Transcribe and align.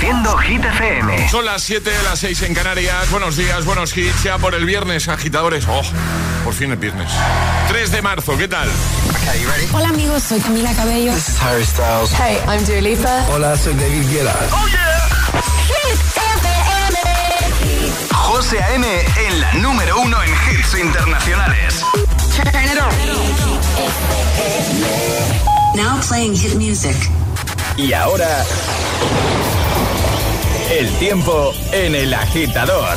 Reproduciendo 0.00 0.36
Hit 0.38 0.64
FM. 0.64 1.28
Son 1.28 1.44
las 1.44 1.62
7, 1.62 1.90
las 2.04 2.18
6 2.20 2.42
en 2.42 2.54
Canarias. 2.54 3.10
Buenos 3.10 3.36
días, 3.36 3.66
buenos 3.66 3.94
hits. 3.94 4.22
Ya 4.22 4.38
por 4.38 4.54
el 4.54 4.64
viernes, 4.64 5.08
agitadores. 5.08 5.66
Oh, 5.68 5.82
por 6.42 6.54
fin 6.54 6.70
el 6.70 6.78
viernes. 6.78 7.12
3 7.68 7.92
de 7.92 8.00
marzo, 8.00 8.34
¿qué 8.38 8.48
tal? 8.48 8.66
Hola 9.74 9.88
amigos, 9.90 10.22
soy 10.22 10.40
Camila 10.40 10.72
Cabello. 10.74 11.12
This 11.12 11.28
is 11.28 11.42
Harry 11.42 11.66
Styles. 11.66 12.10
Hey, 12.12 12.38
I'm 12.48 12.64
Dua 12.64 12.80
Lipa. 12.80 13.26
Hola, 13.30 13.58
soy 13.58 13.74
David 13.74 14.08
Guetta. 14.10 14.34
¡Oh, 14.52 14.66
yeah! 14.68 15.10
Hit 15.66 16.00
FM. 16.16 16.98
José 18.14 18.62
A.M. 18.62 18.86
en 19.26 19.40
la 19.40 19.52
número 19.54 20.00
uno 20.00 20.16
en 20.22 20.30
hits 20.30 20.74
internacionales. 20.80 21.84
Turn 22.34 22.64
it 22.64 22.80
on. 22.80 22.90
Now 25.76 26.00
playing 26.08 26.34
hit 26.34 26.54
music. 26.54 26.96
Y 27.76 27.92
ahora... 27.92 28.46
El 30.70 30.88
tiempo 31.00 31.52
en 31.72 31.96
el 31.96 32.14
agitador. 32.14 32.96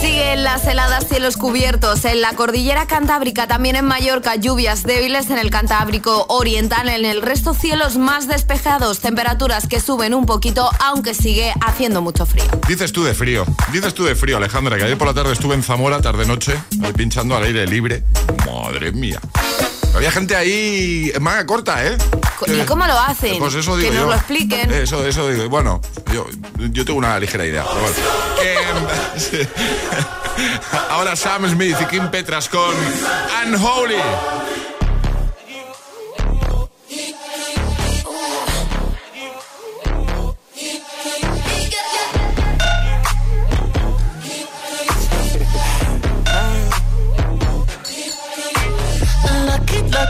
Siguen 0.00 0.42
las 0.42 0.66
heladas 0.66 1.06
cielos 1.06 1.36
cubiertos 1.36 2.04
en 2.06 2.22
la 2.22 2.32
cordillera 2.32 2.86
cantábrica, 2.86 3.46
también 3.46 3.76
en 3.76 3.84
Mallorca, 3.84 4.36
lluvias 4.36 4.82
débiles 4.82 5.28
en 5.28 5.36
el 5.36 5.50
Cantábrico 5.50 6.24
Oriental, 6.28 6.88
en 6.88 7.04
el 7.04 7.20
resto 7.20 7.52
cielos 7.52 7.98
más 7.98 8.26
despejados, 8.26 9.00
temperaturas 9.00 9.68
que 9.68 9.80
suben 9.80 10.14
un 10.14 10.24
poquito, 10.24 10.70
aunque 10.80 11.12
sigue 11.12 11.52
haciendo 11.60 12.00
mucho 12.00 12.24
frío. 12.24 12.46
Dices 12.66 12.90
tú 12.90 13.04
de 13.04 13.12
frío, 13.12 13.44
dices 13.70 13.92
tú 13.92 14.04
de 14.04 14.16
frío, 14.16 14.38
Alejandra, 14.38 14.78
que 14.78 14.84
ayer 14.84 14.96
por 14.96 15.08
la 15.08 15.14
tarde 15.14 15.34
estuve 15.34 15.54
en 15.54 15.62
Zamora, 15.62 16.00
tarde-noche, 16.00 16.54
pinchando 16.96 17.36
al 17.36 17.44
aire 17.44 17.66
libre. 17.66 18.02
Madre 18.46 18.92
mía. 18.92 19.20
Había 19.94 20.10
gente 20.10 20.34
ahí 20.36 21.12
en 21.14 21.22
manga 21.22 21.44
corta, 21.46 21.84
¿eh? 21.86 21.96
¿Y 22.46 22.60
cómo 22.64 22.86
lo 22.86 22.98
hacen? 22.98 23.38
Pues 23.38 23.54
eso 23.54 23.76
digo 23.76 23.90
que 23.90 23.94
nos 23.94 24.04
yo. 24.04 24.10
lo 24.10 24.16
expliquen. 24.16 24.72
Eso, 24.72 25.06
eso 25.06 25.28
digo. 25.28 25.48
Bueno, 25.48 25.80
yo, 26.12 26.26
yo 26.70 26.84
tengo 26.84 26.98
una 26.98 27.18
ligera 27.20 27.44
idea. 27.46 27.64
pero 27.64 27.80
bueno. 27.80 28.88
Que, 29.14 29.20
sí. 29.20 29.48
Ahora 30.90 31.14
Sam 31.14 31.48
Smith 31.50 31.76
y 31.80 31.84
Kim 31.84 32.10
Petras 32.10 32.48
con 32.48 32.74
Unholy. 33.46 33.96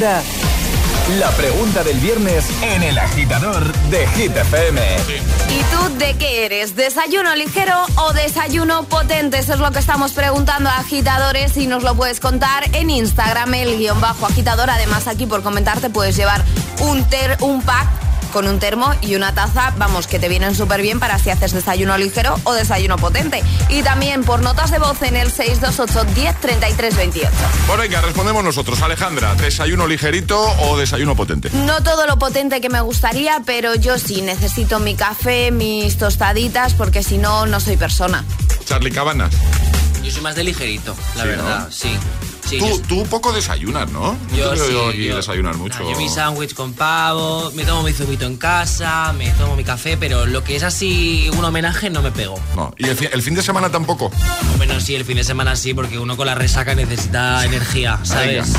La 0.00 1.30
pregunta 1.36 1.82
del 1.82 1.98
viernes 1.98 2.48
en 2.62 2.84
el 2.84 2.98
agitador 2.98 3.72
de 3.90 4.06
Hit 4.06 4.36
FM. 4.36 4.80
¿Y 5.50 5.62
tú 5.74 5.98
de 5.98 6.14
qué 6.14 6.46
eres? 6.46 6.76
¿Desayuno 6.76 7.34
ligero 7.34 7.74
o 7.96 8.12
desayuno 8.12 8.84
potente? 8.84 9.38
Eso 9.38 9.54
es 9.54 9.58
lo 9.58 9.72
que 9.72 9.80
estamos 9.80 10.12
preguntando 10.12 10.70
a 10.70 10.78
agitadores 10.78 11.56
y 11.56 11.66
nos 11.66 11.82
lo 11.82 11.96
puedes 11.96 12.20
contar 12.20 12.64
en 12.76 12.90
Instagram, 12.90 13.54
el 13.54 13.76
guion 13.76 14.00
bajo 14.00 14.26
agitador. 14.26 14.70
Además, 14.70 15.08
aquí 15.08 15.26
por 15.26 15.42
comentarte 15.42 15.90
puedes 15.90 16.14
llevar 16.14 16.44
un, 16.80 17.02
ter 17.08 17.36
un 17.40 17.60
pack 17.62 17.97
con 18.32 18.46
un 18.46 18.58
termo 18.58 18.92
y 19.00 19.14
una 19.14 19.34
taza, 19.34 19.72
vamos, 19.78 20.06
que 20.06 20.18
te 20.18 20.28
vienen 20.28 20.54
súper 20.54 20.82
bien 20.82 21.00
para 21.00 21.18
si 21.18 21.30
haces 21.30 21.52
desayuno 21.52 21.96
ligero 21.98 22.38
o 22.44 22.52
desayuno 22.54 22.96
potente. 22.96 23.42
Y 23.68 23.82
también 23.82 24.24
por 24.24 24.40
notas 24.42 24.70
de 24.70 24.78
voz 24.78 25.00
en 25.02 25.16
el 25.16 25.30
628 25.30 26.04
10 26.14 26.40
33 26.40 26.96
28. 26.96 27.30
Bueno, 27.66 27.82
venga, 27.82 28.00
respondemos 28.00 28.44
nosotros. 28.44 28.80
Alejandra, 28.82 29.34
¿desayuno 29.34 29.86
ligerito 29.86 30.40
o 30.60 30.76
desayuno 30.78 31.16
potente? 31.16 31.50
No 31.52 31.82
todo 31.82 32.06
lo 32.06 32.18
potente 32.18 32.60
que 32.60 32.68
me 32.68 32.80
gustaría, 32.80 33.42
pero 33.44 33.74
yo 33.74 33.98
sí 33.98 34.22
necesito 34.22 34.78
mi 34.78 34.94
café, 34.94 35.50
mis 35.50 35.96
tostaditas, 35.98 36.74
porque 36.74 37.02
si 37.02 37.18
no, 37.18 37.46
no 37.46 37.60
soy 37.60 37.76
persona. 37.76 38.24
Charlie 38.64 38.90
Cabanas. 38.92 39.32
Yo 40.02 40.10
soy 40.12 40.22
más 40.22 40.34
de 40.36 40.44
ligerito, 40.44 40.94
la 41.16 41.22
Sí, 41.22 41.28
verdad, 41.28 41.58
¿no? 41.66 41.70
sí. 41.70 41.96
Sí, 42.48 42.58
Tú, 42.58 42.66
yo- 42.68 42.80
tú 42.88 43.04
poco 43.06 43.32
desayunas, 43.32 43.90
¿no? 43.90 44.16
Yo 44.34 44.56
sí, 44.56 44.62
yo 44.72 44.88
aquí 44.88 45.04
yo- 45.06 45.16
desayunar 45.16 45.54
mucho. 45.56 45.82
Nah, 45.82 45.90
yo 45.90 45.96
mi 45.98 46.08
sándwich 46.08 46.54
con 46.54 46.72
pavo, 46.72 47.50
me 47.54 47.64
tomo 47.64 47.82
mi 47.82 47.92
zumito 47.92 48.24
en 48.24 48.36
casa, 48.38 49.12
me 49.12 49.28
tomo 49.32 49.54
mi 49.54 49.64
café, 49.64 49.96
pero 49.98 50.24
lo 50.24 50.42
que 50.42 50.56
es 50.56 50.62
así 50.62 51.28
un 51.36 51.44
homenaje 51.44 51.90
no 51.90 52.00
me 52.00 52.10
pego. 52.10 52.40
No, 52.56 52.72
y 52.78 52.88
el, 52.88 52.96
fi- 52.96 53.08
el 53.12 53.22
fin 53.22 53.34
de 53.34 53.42
semana 53.42 53.68
tampoco. 53.70 54.10
Bueno, 54.56 54.80
sí, 54.80 54.94
el 54.94 55.04
fin 55.04 55.16
de 55.18 55.24
semana 55.24 55.56
sí, 55.56 55.74
porque 55.74 55.98
uno 55.98 56.16
con 56.16 56.26
la 56.26 56.34
resaca 56.34 56.74
necesita 56.74 57.44
energía, 57.44 57.98
¿sabes? 58.02 58.48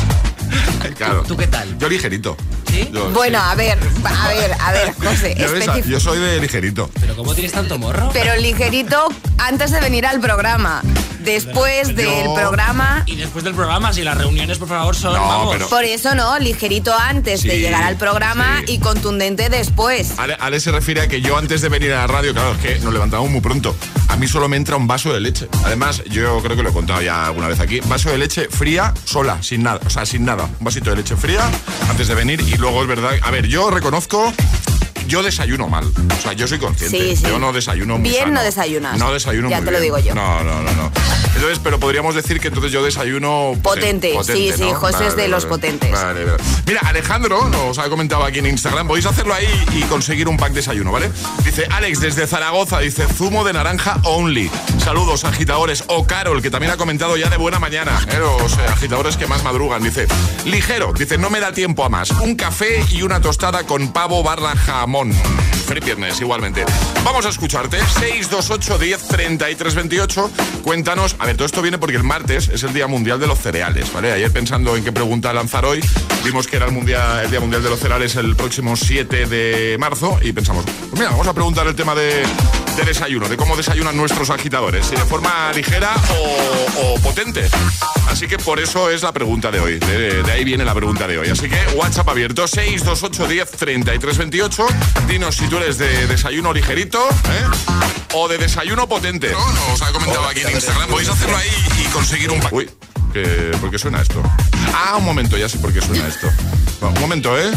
Claro. 0.98 1.24
¿Tú 1.28 1.38
qué 1.38 1.46
tal? 1.48 1.78
Yo 1.78 1.88
ligerito. 1.90 2.36
¿Sí? 2.70 2.90
Yo, 2.92 3.10
Bueno, 3.12 3.38
sí. 3.40 3.46
a 3.50 3.56
ver, 3.56 3.78
a 4.04 4.28
ver, 4.30 4.52
a 4.60 4.72
ver, 4.72 4.94
José, 5.04 5.36
ves, 5.38 5.52
especifi- 5.68 5.84
yo 5.90 6.00
soy 6.00 6.18
de 6.20 6.40
ligerito. 6.42 6.90
¿Pero 7.00 7.16
cómo 7.16 7.34
tienes 7.34 7.52
tanto 7.52 7.78
morro? 7.78 8.10
pero 8.14 8.36
ligerito 8.38 9.08
antes 9.38 9.72
de 9.72 9.80
venir 9.80 10.06
al 10.08 10.20
programa. 10.20 10.82
Después 11.19 11.95
del 11.95 12.06
Yo- 12.25 12.33
programa. 12.36 13.04
Y 13.06 13.16
después 13.16 13.44
del 13.44 13.54
programa, 13.54 13.94
si 13.94 14.04
las 14.04 14.18
reuniones, 14.18 14.57
por 14.57 14.68
favor, 14.68 14.95
son. 14.95 15.13
No, 15.13 15.27
vamos. 15.27 15.54
pero- 15.54 15.69
Por 15.69 15.83
eso 15.83 16.16
no, 16.16 16.38
ligerito 16.39 16.94
antes 16.98 17.44
de 17.44 17.51
Sí, 17.51 17.57
llegar 17.60 17.83
al 17.83 17.98
programa 17.98 18.62
sí. 18.66 18.74
y 18.74 18.80
contundente 18.80 19.50
después. 19.50 20.13
Ale, 20.18 20.36
Ale 20.39 20.60
se 20.60 20.71
refiere 20.71 21.01
a 21.01 21.07
que 21.07 21.21
yo 21.21 21.38
antes 21.38 21.62
de 21.62 21.69
venir 21.69 21.94
a 21.94 21.98
la 22.01 22.07
radio, 22.07 22.33
claro, 22.33 22.54
es 22.54 22.57
que 22.60 22.80
nos 22.80 22.94
levantamos 22.94 23.30
muy 23.30 23.42
pronto. 23.42 23.75
A 24.07 24.16
mí 24.16 24.27
solo 24.27 24.48
me 24.50 24.57
entra 24.57 24.75
un 24.75 24.88
vaso 24.88 25.13
de 25.13 25.19
leche. 25.19 25.48
Además, 25.63 26.04
yo 26.10 26.42
creo 26.42 26.56
que 26.56 26.63
lo 26.63 26.69
he 26.69 26.74
contado 26.74 27.01
ya 27.01 27.27
alguna 27.27 27.48
vez 27.48 27.60
aquí. 27.60 27.80
Vaso 27.81 28.10
de 28.10 28.18
leche 28.18 28.48
fría, 28.50 28.94
sola, 29.06 29.42
sin 29.44 29.63
nada. 29.63 29.80
O 29.86 29.89
sea, 29.89 30.06
sin 30.06 30.25
nada. 30.25 30.45
Un 30.60 30.66
vasito 30.66 30.89
de 30.89 30.95
leche 30.98 31.16
fría 31.16 31.42
antes 31.89 32.07
de 32.07 32.16
venir. 32.16 32.42
Y 32.42 32.56
luego 32.57 32.81
es 32.81 32.88
verdad. 32.88 33.12
A 33.21 33.31
ver, 33.31 33.48
yo 33.48 33.69
reconozco. 33.69 34.33
Yo 35.10 35.24
desayuno 35.24 35.68
mal. 35.68 35.86
O 36.18 36.22
sea, 36.22 36.34
yo 36.34 36.48
soy 36.48 36.60
consciente. 36.60 37.00
Sí, 37.00 37.16
sí. 37.16 37.24
Yo 37.24 37.40
no 37.40 37.52
desayuno 37.52 37.98
muy 37.98 38.10
Bien 38.12 38.26
sano. 38.26 38.36
no 38.36 38.44
desayunas. 38.44 38.98
No 39.00 39.12
desayuno 39.12 39.50
Ya 39.50 39.58
muy 39.58 39.66
te 39.66 39.72
lo 39.72 39.80
bien. 39.80 39.84
digo 39.96 39.98
yo. 39.98 40.14
No, 40.14 40.44
no, 40.44 40.62
no, 40.62 40.72
no. 40.74 40.92
Entonces, 41.36 41.60
pero 41.64 41.80
podríamos 41.80 42.14
decir 42.14 42.40
que 42.40 42.50
entonces 42.50 42.72
yo 42.72 42.84
desayuno... 42.84 43.54
Potente, 43.64 44.14
sí, 44.24 44.52
sí, 44.56 44.70
José 44.74 45.08
es 45.08 45.16
de 45.16 45.28
los 45.28 45.46
potentes. 45.48 45.92
Vale, 45.92 46.26
vale. 46.26 46.44
Mira, 46.68 46.82
Alejandro 46.86 47.50
nos 47.50 47.80
ha 47.80 47.90
comentado 47.90 48.24
aquí 48.24 48.40
en 48.40 48.46
Instagram, 48.48 48.88
podéis 48.88 49.06
hacerlo 49.08 49.34
ahí 49.34 49.48
y 49.74 49.82
conseguir 49.84 50.28
un 50.28 50.38
pack 50.38 50.50
de 50.50 50.56
desayuno, 50.60 50.92
¿vale? 50.92 51.10
Dice 51.44 51.66
Alex 51.72 52.02
desde 52.02 52.28
Zaragoza, 52.28 52.80
dice 52.80 53.08
zumo 53.08 53.44
de 53.44 53.54
naranja 53.54 53.98
only. 54.04 54.52
Saludos, 54.84 55.24
agitadores. 55.24 55.86
O 55.88 56.06
Carol, 56.06 56.42
que 56.42 56.52
también 56.52 56.72
ha 56.74 56.78
comentado 56.78 57.16
ya 57.18 57.30
de 57.30 57.38
buena 57.38 57.58
mañana, 57.58 57.98
¿eh? 58.12 58.18
los 58.20 58.54
eh, 58.54 58.62
agitadores 58.72 59.18
que 59.18 59.26
más 59.26 59.44
madrugan. 59.44 59.82
Dice, 59.82 60.08
ligero, 60.46 60.94
dice, 60.94 61.18
no 61.18 61.30
me 61.30 61.40
da 61.40 61.52
tiempo 61.54 61.84
a 61.86 61.90
más. 61.90 62.12
Un 62.12 62.36
café 62.36 62.84
y 62.92 63.02
una 63.02 63.22
tostada 63.22 63.64
con 63.66 63.92
pavo 63.94 64.22
barra 64.24 64.56
jamón. 64.56 64.99
Feliz 65.66 65.86
viernes, 65.86 66.19
igualmente. 66.19 66.66
Vamos 67.06 67.25
a 67.25 67.30
escucharte. 67.30 67.78
628 67.78 68.78
10 68.78 69.07
33 69.07 69.75
28. 69.75 70.31
Cuéntanos. 70.63 71.16
A 71.19 71.25
ver, 71.25 71.38
todo 71.38 71.46
esto 71.46 71.62
viene 71.62 71.78
porque 71.78 71.96
el 71.96 72.04
martes 72.04 72.50
es 72.50 72.63
el 72.63 72.74
Día 72.74 72.88
Mundial 72.88 73.19
de 73.19 73.28
los 73.28 73.40
Cereales, 73.40 73.92
¿vale? 73.94 74.12
Ayer 74.12 74.31
pensando 74.31 74.75
en 74.75 74.84
qué 74.84 74.92
pregunta 74.92 75.31
lanzar 75.31 75.66
hoy, 75.66 75.80
vimos 76.25 76.48
que 76.48 76.57
era 76.57 76.66
el, 76.66 76.72
mundial, 76.72 77.24
el 77.24 77.31
Día 77.31 77.40
Mundial 77.40 77.63
de 77.63 77.69
los 77.69 77.80
Cereales 77.80 78.16
el 78.16 78.36
próximo 78.36 78.75
7 78.75 79.28
de 79.28 79.78
marzo 79.80 80.19
y 80.22 80.34
pensamos, 80.34 80.66
pues 80.66 81.00
mira, 81.00 81.12
vamos 81.12 81.28
a 81.28 81.34
preguntar 81.34 81.66
el 81.68 81.75
tema 81.75 81.95
de, 81.95 82.24
de 82.80 82.86
desayuno, 82.86 83.28
de 83.28 83.36
cómo 83.36 83.58
desayunan 83.58 83.96
nuestros 83.98 84.30
agitadores, 84.30 84.86
si 84.86 84.96
de 84.96 85.04
forma 85.06 85.52
ligera 85.54 85.94
o, 86.18 86.94
o 86.94 87.00
potente. 87.02 87.46
Así 88.08 88.26
que 88.28 88.38
por 88.38 88.60
eso 88.60 88.90
es 88.90 89.04
la 89.04 89.12
pregunta 89.12 89.52
de 89.52 89.60
hoy. 89.60 89.80
De, 89.80 90.24
de 90.24 90.31
ahí 90.31 90.44
viene 90.46 90.64
la 90.64 90.74
pregunta 90.74 91.06
de 91.06 91.18
hoy. 91.18 91.30
Así 91.30 91.50
que 91.50 91.58
WhatsApp 91.76 92.08
abierto 92.10 92.48
628 92.48 93.28
10 93.28 93.52
33 93.52 94.18
28. 94.18 94.68
Dinos 95.08 95.36
si 95.36 95.48
tú 95.48 95.58
eres 95.58 95.78
de 95.78 96.08
desayuno 96.08 96.54
ligerito 96.54 97.00
¿eh? 97.10 97.44
o 98.14 98.28
de 98.30 98.38
desayuno 98.38 98.88
potente. 98.88 99.30
No, 99.31 99.52
nos 99.70 99.81
ha 99.81 99.92
comentado 99.92 100.26
aquí 100.28 100.42
en 100.42 100.52
Instagram. 100.52 100.90
Podéis 100.90 101.10
hacerlo 101.10 101.36
ahí 101.38 101.50
y 101.84 101.86
conseguir 101.90 102.31
un 102.31 102.40
pack. 102.40 102.54
Uy, 102.54 102.70
que- 103.14 103.52
¿por 103.60 103.70
qué 103.72 103.78
suena 103.78 104.02
esto? 104.02 104.22
Ah, 104.74 104.96
un 104.98 105.04
momento, 105.06 105.38
ya 105.38 105.50
sé 105.50 105.58
por 105.60 105.74
qué 105.74 105.81
suena 105.81 106.08
esto. 106.08 106.28
Bueno, 106.80 106.96
un 106.96 107.02
momento, 107.02 107.38
¿eh? 107.38 107.52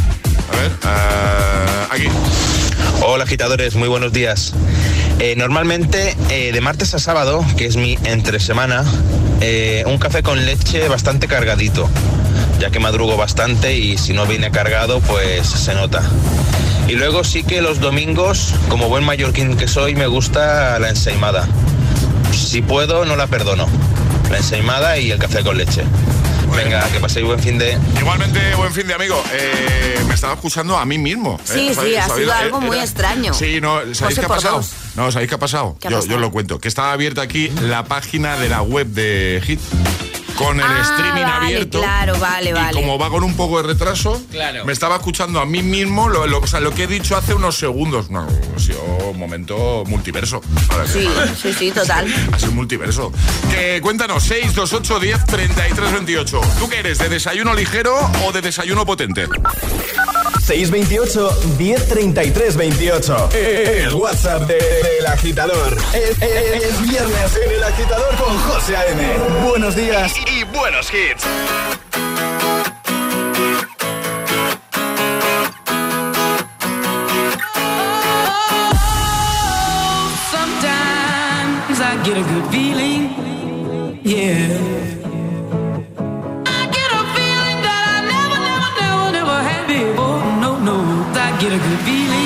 A 0.53 0.57
ver, 0.57 0.73
eh, 0.85 1.87
aquí. 1.91 2.09
Hola 3.05 3.25
agitadores, 3.25 3.75
muy 3.77 3.89
buenos 3.89 4.13
días. 4.13 4.53
Eh, 5.19 5.35
normalmente 5.37 6.17
eh, 6.31 6.53
de 6.53 6.61
martes 6.61 6.95
a 6.95 6.99
sábado, 6.99 7.45
que 7.57 7.67
es 7.67 7.77
mi 7.77 7.99
entre 8.05 8.41
semana, 8.41 8.85
eh, 9.41 9.85
un 9.87 9.99
café 9.99 10.23
con 10.23 10.45
leche 10.45 10.89
bastante 10.89 11.29
cargadito, 11.29 11.89
ya 12.59 12.71
que 12.71 12.81
madrugo 12.81 13.17
bastante 13.17 13.77
y 13.77 13.99
si 13.99 14.13
no 14.13 14.27
viene 14.27 14.51
cargado 14.51 15.01
pues 15.01 15.47
se 15.47 15.75
nota. 15.75 16.03
Y 16.89 16.95
luego 16.95 17.25
sí 17.25 17.43
que 17.43 17.63
los 17.63 17.81
domingos, 17.81 18.55
como 18.69 18.89
buen 18.89 19.05
mallorquín 19.05 19.57
que 19.57 19.69
soy, 19.69 19.95
me 19.95 20.07
gusta 20.07 20.79
la 20.79 20.89
ensaimada. 20.89 21.49
Si 22.33 22.61
puedo, 22.61 23.05
no 23.05 23.17
la 23.17 23.27
perdono. 23.29 23.69
La 24.31 24.39
ensaimada 24.39 24.99
y 24.99 25.11
el 25.11 25.19
café 25.19 25.43
con 25.43 25.57
leche. 25.57 25.85
Venga, 26.57 26.87
que 26.91 27.01
paséis 27.01 27.25
buen 27.27 27.39
fin 27.41 27.59
de... 27.59 27.79
Igualmente, 27.99 28.55
buen 28.57 28.73
fin 28.73 28.87
de 28.87 28.95
amigo. 28.95 29.23
Eh, 29.33 29.99
me 30.07 30.15
estaba 30.15 30.35
escuchando 30.35 30.77
a 30.77 30.85
mí 30.85 30.99
mismo. 30.99 31.39
¿eh? 31.41 31.43
Sí, 31.45 31.69
sí, 31.71 31.75
¿Sabéis- 31.75 31.99
ha 31.99 32.15
sido 32.15 32.33
algo 32.33 32.61
muy 32.61 32.77
Era- 32.77 32.85
extraño. 32.85 33.35
Sí, 33.35 33.61
no, 33.61 33.81
¿sabéis 33.95 34.19
qué 34.19 34.25
ha 34.27 34.29
pasado? 34.29 34.57
dos. 34.59 34.71
No, 34.95 35.11
¿sabéis 35.11 35.29
qué 35.29 35.35
ha 35.35 35.39
pasado? 35.39 35.77
¿Qué 35.81 35.89
ha 35.89 35.91
yo, 35.91 35.97
pasado? 35.99 36.13
yo 36.15 36.19
lo 36.21 36.31
cuento. 36.31 36.59
Que 36.61 36.69
estaba 36.69 36.93
abierta 36.93 37.23
aquí 37.23 37.49
la 37.63 37.85
página 37.85 38.37
de 38.37 38.49
la 38.49 38.63
web 38.63 38.87
de 38.89 39.41
Hit 39.45 39.61
con 40.37 40.59
el 40.59 40.67
Ah, 40.67 40.81
streaming 40.83 41.23
vale, 41.23 41.47
abierto. 41.47 41.79
claro, 41.81 42.19
vale, 42.19 42.51
y 42.51 42.53
vale. 42.53 42.73
como 42.81 42.99
va 42.99 43.11
con 43.11 43.23
un 43.25 43.35
poco 43.37 43.61
de 43.63 43.69
retraso, 43.69 44.21
Claro. 44.31 44.65
me 44.65 44.73
estaba 44.73 44.97
escuchando 44.97 45.41
a 45.41 45.47
mí 45.47 45.63
mismo 45.63 46.09
lo, 46.09 46.27
lo- 46.27 46.39
o 46.41 46.47
sea, 46.47 46.61
lo 46.61 46.75
que 46.75 46.85
he 46.85 46.87
dicho 46.87 47.17
hace 47.17 47.35
unos 47.35 47.57
segundos. 47.57 48.11
No, 48.11 48.27
ha 48.57 48.59
sido 48.59 48.83
un 48.83 49.19
momento 49.19 49.85
multiverso. 49.87 50.41
Sí, 50.93 51.09
sí, 51.41 51.53
sí, 51.53 51.71
total. 51.71 52.07
ha 52.33 52.39
sido 52.39 52.53
multiverso. 52.53 53.13
Que 53.51 53.81
cuéntanos, 53.83 54.23
628 54.25 55.01
10 55.01 55.25
33 55.27 55.93
28. 55.93 56.41
¿Tú 56.59 56.69
qué 56.69 56.79
eres, 56.81 56.99
de 56.99 57.09
desayuno 57.09 57.55
ligero 57.55 57.95
o 58.27 58.33
de 58.33 58.41
desayuno 58.43 58.85
potente? 58.87 59.27
628 60.47 61.31
1033 61.59 62.57
28. 62.57 63.29
El 63.33 63.95
WhatsApp 63.95 64.43
de- 64.49 64.55
del 64.55 65.07
agitador. 65.07 65.77
Es, 65.95 66.21
es- 66.21 66.63
es 66.65 66.83
viernes 66.83 67.37
en 67.45 67.53
el 67.53 67.63
agitador 67.65 68.15
con 68.17 68.37
José 68.41 68.77
A.M. 68.77 69.03
Buenos 69.49 69.77
días 69.77 70.13
y 70.27 70.45
buenos 70.45 70.89
hits. 70.93 71.25
Sometimes 80.43 81.79
I 81.81 82.03
get 82.05 82.17
a 82.17 82.23
good 82.33 82.51
feeling, 82.51 82.72
I 91.53 91.59
get 91.59 92.19
a 92.19 92.22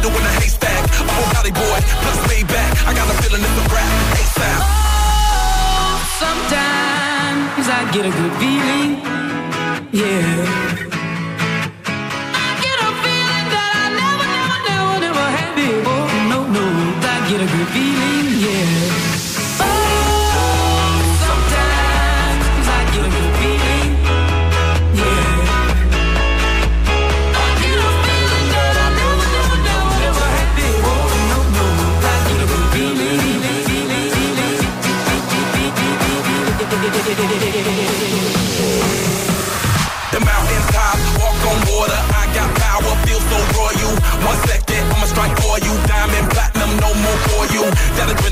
needle 0.00 0.18
in 0.18 0.24
a 0.24 0.32
haystack. 0.40 0.84
A 1.00 1.34
Valley 1.34 1.52
boy, 1.52 1.78
plus. 2.02 2.20
I 2.86 2.94
got 2.94 3.08
a 3.08 3.22
feeling 3.22 3.42
rap. 3.72 3.92
ASAP. 4.20 4.60
Oh, 5.76 5.98
sometimes 6.22 7.68
I 7.68 7.90
get 7.92 8.06
a 8.06 8.10
good 8.10 8.32
feeling, 8.40 8.90
yeah. 9.92 10.59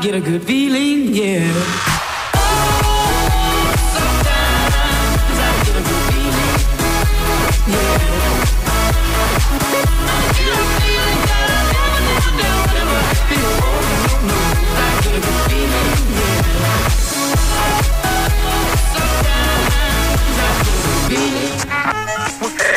Get 0.00 0.14
a 0.14 0.20
good 0.20 0.42
feeling, 0.42 1.12
yeah. 1.12 1.52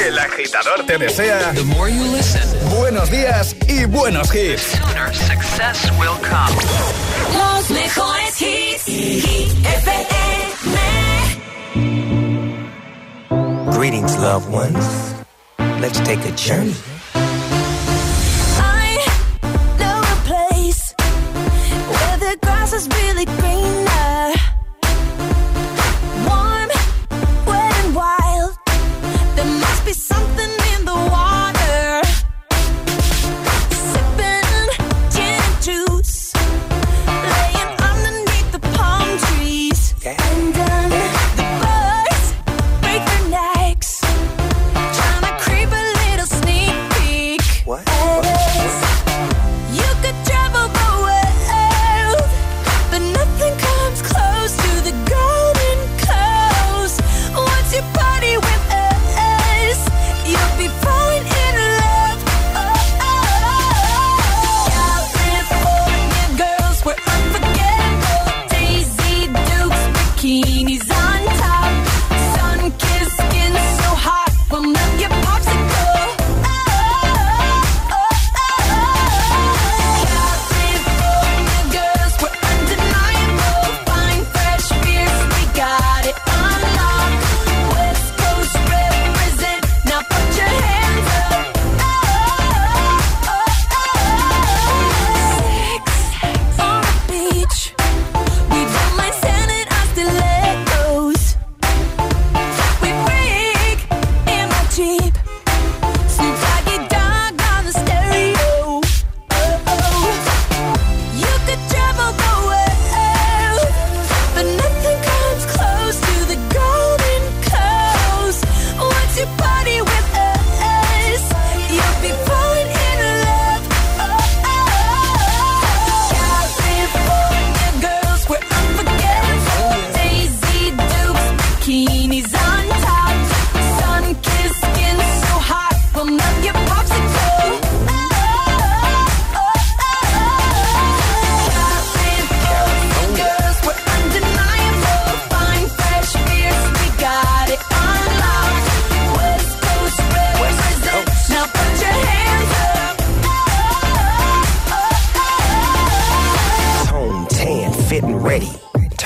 El 0.06 0.20
agitador 0.20 0.86
te 0.86 0.98
desea 0.98 1.54
buenos 2.70 3.10
días 3.10 3.56
y 3.68 3.86
buenos 3.86 4.34
hits. 4.36 4.74
Los 7.38 7.70
mejores 7.70 8.42
hits. 8.42 8.88
FM. 9.64 10.14
Greetings, 13.72 14.18
loved 14.18 14.50
ones. 14.52 15.14
Let's 15.80 16.00
take 16.00 16.26
a 16.26 16.32
journey. 16.32 16.74
I 17.14 19.06
know 19.80 20.02
a 20.02 20.18
place 20.26 20.94
where 21.88 22.18
the 22.18 22.38
grass 22.42 22.74
is 22.74 22.88
really 22.88 23.26
greener. 23.26 23.83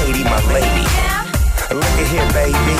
Katie, 0.00 0.24
my 0.24 0.40
lady. 0.52 0.86
Look 1.68 1.84
at 1.84 2.06
here, 2.08 2.26
baby. 2.32 2.76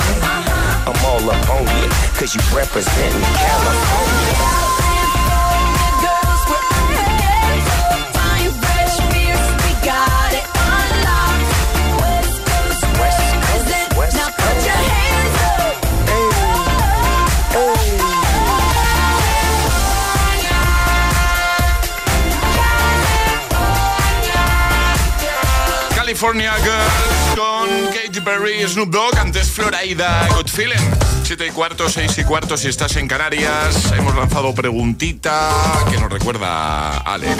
I'm 0.89 1.05
all 1.05 1.29
up 1.29 1.49
on 1.51 1.61
you, 1.77 1.89
cause 2.17 2.33
you 2.33 2.41
representing 2.55 3.21
California. 3.21 4.60
California 26.21 26.53
Girls 26.57 27.35
con 27.35 27.67
Katy 27.87 28.21
Perry 28.21 28.67
Snoop 28.67 28.91
Dogg. 28.91 29.17
Antes 29.17 29.49
Florida 29.49 30.27
Good 30.35 30.49
Feeling. 30.49 30.77
7 31.23 31.47
y 31.47 31.49
cuarto, 31.49 31.89
6 31.89 32.15
y 32.15 32.23
cuarto 32.23 32.57
si 32.57 32.67
estás 32.67 32.95
en 32.97 33.07
Canarias. 33.07 33.91
Hemos 33.97 34.15
lanzado 34.15 34.53
preguntita 34.53 35.49
que 35.89 35.97
nos 35.97 36.11
recuerda 36.11 36.99
Ale. 36.99 37.35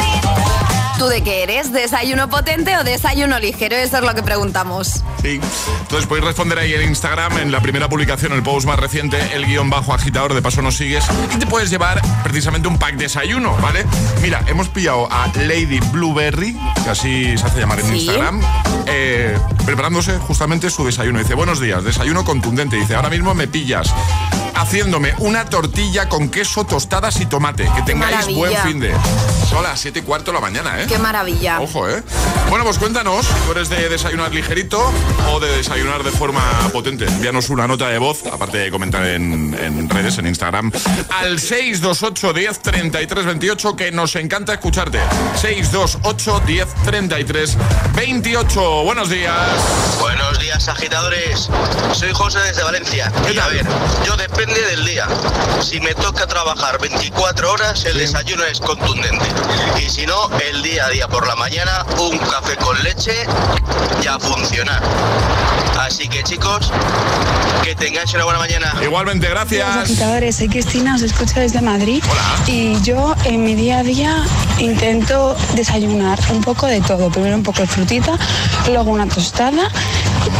¿Tú 1.01 1.07
de 1.07 1.23
qué 1.23 1.41
eres? 1.41 1.71
¿Desayuno 1.73 2.29
potente 2.29 2.77
o 2.77 2.83
desayuno 2.83 3.39
ligero? 3.39 3.75
Eso 3.75 3.97
es 3.97 4.03
lo 4.03 4.13
que 4.13 4.21
preguntamos. 4.21 5.03
Sí. 5.23 5.39
Entonces 5.81 6.05
podéis 6.05 6.27
responder 6.27 6.59
ahí 6.59 6.75
en 6.75 6.83
Instagram, 6.83 7.39
en 7.39 7.51
la 7.51 7.59
primera 7.59 7.89
publicación, 7.89 8.33
el 8.33 8.43
post 8.43 8.67
más 8.67 8.77
reciente, 8.79 9.17
el 9.33 9.47
guion 9.47 9.71
bajo 9.71 9.95
agitador, 9.95 10.35
de 10.35 10.43
paso 10.43 10.61
nos 10.61 10.77
sigues, 10.77 11.03
y 11.33 11.39
te 11.39 11.47
puedes 11.47 11.71
llevar 11.71 11.99
precisamente 12.21 12.67
un 12.67 12.77
pack 12.77 12.97
desayuno, 12.97 13.57
¿vale? 13.57 13.83
Mira, 14.21 14.43
hemos 14.45 14.69
pillado 14.69 15.11
a 15.11 15.27
Lady 15.47 15.79
Blueberry, 15.91 16.55
que 16.83 16.89
así 16.91 17.35
se 17.35 17.47
hace 17.47 17.61
llamar 17.61 17.79
en 17.79 17.87
Sí. 17.87 17.93
Instagram, 18.01 18.39
eh, 18.85 19.35
preparándose 19.65 20.19
justamente 20.19 20.69
su 20.69 20.85
desayuno. 20.85 21.17
Dice, 21.17 21.33
buenos 21.33 21.59
días, 21.59 21.83
desayuno 21.83 22.23
contundente. 22.23 22.75
Dice, 22.75 22.93
ahora 22.93 23.09
mismo 23.09 23.33
me 23.33 23.47
pillas 23.47 23.91
haciéndome 24.55 25.13
una 25.19 25.45
tortilla 25.45 26.09
con 26.09 26.29
queso, 26.29 26.65
tostadas 26.65 27.19
y 27.19 27.25
tomate. 27.25 27.69
Que 27.75 27.81
tengáis 27.83 28.15
maravilla. 28.15 28.37
buen 28.37 28.57
fin 28.57 28.79
de. 28.79 28.93
Son 29.49 29.63
las 29.63 29.79
7 29.79 29.99
y 29.99 30.01
cuarto 30.01 30.31
de 30.31 30.35
la 30.35 30.41
mañana, 30.41 30.81
¿eh? 30.81 30.85
Qué 30.87 30.97
maravilla. 30.97 31.59
Ojo, 31.59 31.89
¿eh? 31.89 32.01
Bueno, 32.49 32.63
pues 32.63 32.77
cuéntanos 32.77 33.25
si 33.25 33.33
tú 33.45 33.51
eres 33.51 33.69
de 33.69 33.89
desayunar 33.89 34.33
ligerito 34.33 34.91
o 35.29 35.39
de 35.39 35.57
desayunar 35.57 36.03
de 36.03 36.11
forma 36.11 36.41
potente. 36.71 37.05
Envíanos 37.05 37.49
una 37.49 37.67
nota 37.67 37.89
de 37.89 37.97
voz, 37.97 38.25
aparte 38.25 38.57
de 38.57 38.71
comentar 38.71 39.05
en, 39.05 39.53
en 39.53 39.89
redes, 39.89 40.17
en 40.17 40.27
Instagram, 40.27 40.71
al 41.09 41.39
628 41.39 42.33
10 42.33 42.59
33 42.59 43.25
28, 43.25 43.75
que 43.75 43.91
nos 43.91 44.15
encanta 44.15 44.53
escucharte. 44.53 44.99
628 45.35 46.41
10 46.45 46.67
33 46.85 47.57
28. 47.95 48.83
Buenos 48.83 49.09
días. 49.09 49.35
Buenos 49.99 50.39
días, 50.39 50.67
agitadores. 50.67 51.49
Soy 51.93 52.11
José 52.13 52.39
desde 52.39 52.63
Valencia. 52.63 53.11
Y 53.33 53.37
a 53.37 53.47
ver, 53.47 53.65
yo 54.05 54.15
depende 54.45 54.67
del 54.71 54.85
día. 54.85 55.07
Si 55.61 55.79
me 55.81 55.93
toca 55.93 56.25
trabajar 56.25 56.79
24 56.81 57.51
horas, 57.51 57.85
el 57.85 57.97
desayuno 57.97 58.43
es 58.45 58.59
contundente. 58.59 59.25
Y 59.79 59.87
si 59.87 60.07
no, 60.07 60.29
el 60.39 60.63
día 60.63 60.85
a 60.85 60.89
día 60.89 61.07
por 61.07 61.27
la 61.27 61.35
mañana, 61.35 61.85
un 61.99 62.17
café 62.17 62.55
con 62.55 62.81
leche 62.83 63.13
y 64.03 64.07
a 64.07 64.17
funcionar. 64.17 64.81
Así 65.79 66.07
que 66.07 66.23
chicos, 66.23 66.71
que 67.63 67.75
tengáis 67.75 68.13
una 68.15 68.23
buena 68.23 68.39
mañana. 68.39 68.73
Igualmente, 68.81 69.27
Hola, 69.27 69.41
gracias. 69.41 69.77
agitadores, 69.77 70.35
soy 70.37 70.49
Cristina, 70.49 70.95
os 70.95 71.03
escucho 71.03 71.39
desde 71.39 71.61
Madrid. 71.61 72.03
Y 72.47 72.81
yo 72.81 73.15
en 73.25 73.43
mi 73.43 73.53
día 73.53 73.79
a 73.79 73.83
día 73.83 74.25
intento 74.57 75.35
desayunar 75.55 76.19
un 76.31 76.41
poco 76.41 76.65
de 76.65 76.81
todo. 76.81 77.11
Primero 77.11 77.35
un 77.35 77.43
poco 77.43 77.61
de 77.61 77.67
frutita, 77.67 78.17
luego 78.67 78.89
una 78.89 79.07
tostada 79.07 79.69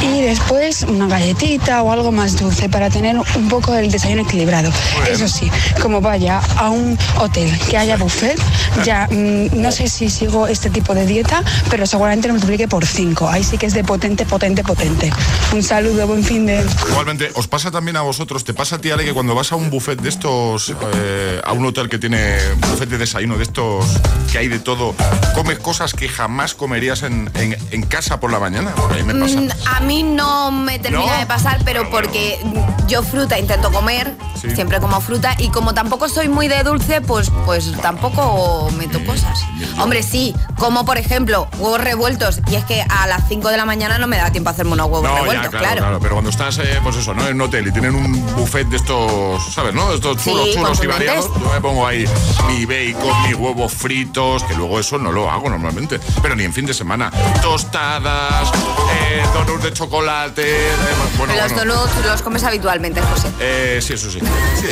y 0.01 0.21
después 0.21 0.83
una 0.83 1.07
galletita 1.07 1.83
o 1.83 1.91
algo 1.91 2.11
más 2.11 2.37
dulce 2.37 2.69
para 2.69 2.89
tener 2.89 3.15
un 3.17 3.49
poco 3.49 3.75
el 3.75 3.91
desayuno 3.91 4.23
equilibrado. 4.23 4.71
Eso 5.09 5.27
sí, 5.27 5.49
como 5.81 6.01
vaya 6.01 6.39
a 6.57 6.69
un 6.69 6.97
hotel 7.17 7.51
que 7.69 7.77
haya 7.77 7.97
buffet, 7.97 8.39
ya 8.83 9.07
mm, 9.11 9.61
no 9.61 9.71
sé 9.71 9.87
si 9.87 10.09
sigo 10.09 10.47
este 10.47 10.69
tipo 10.69 10.93
de 10.95 11.05
dieta, 11.05 11.43
pero 11.69 11.85
seguramente 11.85 12.27
lo 12.27 12.33
multiplique 12.33 12.67
por 12.67 12.85
cinco. 12.85 13.29
Ahí 13.29 13.43
sí 13.43 13.57
que 13.57 13.65
es 13.67 13.73
de 13.73 13.83
potente, 13.83 14.25
potente, 14.25 14.63
potente. 14.63 15.11
Un 15.53 15.61
saludo, 15.63 16.07
buen 16.07 16.23
fin 16.23 16.45
de... 16.45 16.65
Igualmente, 16.89 17.29
¿os 17.35 17.47
pasa 17.47 17.69
también 17.71 17.97
a 17.97 18.01
vosotros? 18.01 18.43
¿Te 18.43 18.53
pasa 18.53 18.77
a 18.77 18.79
ti, 18.79 18.89
Ale, 18.91 19.05
que 19.05 19.13
cuando 19.13 19.35
vas 19.35 19.51
a 19.51 19.55
un 19.55 19.69
buffet 19.69 19.99
de 20.01 20.09
estos, 20.09 20.73
eh, 20.95 21.41
a 21.43 21.51
un 21.53 21.65
hotel 21.65 21.89
que 21.89 21.99
tiene 21.99 22.37
buffet 22.59 22.89
de 22.89 22.97
desayuno 22.97 23.37
de 23.37 23.43
estos, 23.43 23.85
que 24.31 24.37
hay 24.39 24.47
de 24.47 24.59
todo, 24.59 24.95
comes 25.35 25.59
cosas 25.59 25.93
que 25.93 26.09
jamás 26.09 26.53
comerías 26.55 27.03
en, 27.03 27.29
en- 27.35 27.57
en 27.71 27.83
casa 27.83 28.19
por 28.19 28.31
la 28.31 28.39
mañana? 28.39 28.71
Porque 28.75 28.99
a 29.01 29.03
mí 29.03 29.13
me 29.13 29.19
pasa. 29.19 29.39
Mm, 29.41 29.49
A 29.75 29.79
mí 29.81 29.90
no 30.03 30.51
me 30.51 30.79
termina 30.79 31.13
¿No? 31.13 31.19
de 31.19 31.25
pasar, 31.25 31.59
pero 31.65 31.89
porque 31.89 32.39
yo 32.87 33.03
fruta 33.03 33.37
intento 33.39 33.71
comer, 33.71 34.15
Sí. 34.41 34.49
siempre 34.55 34.79
como 34.79 34.99
fruta, 35.01 35.35
y 35.37 35.49
como 35.49 35.75
tampoco 35.75 36.09
soy 36.09 36.27
muy 36.27 36.47
de 36.47 36.63
dulce, 36.63 36.99
pues, 37.01 37.31
pues 37.45 37.71
tampoco 37.79 38.69
meto 38.75 39.03
cosas. 39.05 39.39
Hombre, 39.77 40.01
sí, 40.01 40.33
como 40.57 40.83
por 40.83 40.97
ejemplo 40.97 41.47
huevos 41.59 41.79
revueltos, 41.79 42.39
y 42.49 42.55
es 42.55 42.65
que 42.65 42.83
a 42.89 43.05
las 43.05 43.27
5 43.27 43.49
de 43.49 43.57
la 43.57 43.65
mañana 43.65 43.99
no 43.99 44.07
me 44.07 44.17
da 44.17 44.31
tiempo 44.31 44.49
a 44.49 44.53
hacerme 44.53 44.71
unos 44.73 44.87
huevos 44.87 45.03
No, 45.03 45.09
ya, 45.15 45.19
revueltos, 45.21 45.49
claro, 45.49 45.63
claro. 45.65 45.77
claro, 45.81 45.99
pero 45.99 46.13
cuando 46.15 46.31
estás, 46.31 46.57
eh, 46.57 46.79
pues 46.81 46.95
eso, 46.95 47.13
¿no? 47.13 47.27
En 47.27 47.35
un 47.35 47.41
hotel 47.41 47.67
y 47.67 47.71
tienen 47.71 47.93
un 47.93 48.25
buffet 48.35 48.67
de 48.67 48.77
estos, 48.77 49.53
¿sabes, 49.53 49.75
no? 49.75 49.89
De 49.89 49.95
estos 49.97 50.19
Sí, 50.19 50.31
chulos, 50.31 50.49
chulos 50.55 50.83
y 50.83 50.87
variados, 50.87 51.29
yo 51.39 51.51
me 51.53 51.61
pongo 51.61 51.85
ahí 51.85 52.05
mi 52.47 52.65
bacon, 52.65 53.21
mis 53.27 53.35
huevos 53.35 53.71
fritos, 53.71 54.43
que 54.45 54.55
luego 54.55 54.79
eso 54.79 54.97
no 54.97 55.11
lo 55.11 55.29
hago 55.29 55.49
normalmente, 55.49 55.99
pero 56.23 56.35
ni 56.35 56.45
en 56.45 56.53
fin 56.53 56.65
de 56.65 56.73
semana. 56.73 57.11
Tostadas, 57.43 58.49
eh, 58.93 59.23
donuts 59.35 59.63
de 59.63 59.71
chocolate, 59.81 60.43
eh, 60.43 60.71
bueno, 61.17 61.33
los 61.33 61.53
bueno. 61.53 61.73
donuts 61.73 62.05
los 62.05 62.21
comes 62.21 62.43
habitualmente, 62.43 63.01
José. 63.01 63.29
Eh, 63.39 63.79
sí, 63.81 63.93
eso 63.93 64.11
sí. 64.11 64.19
Sí, 64.55 64.67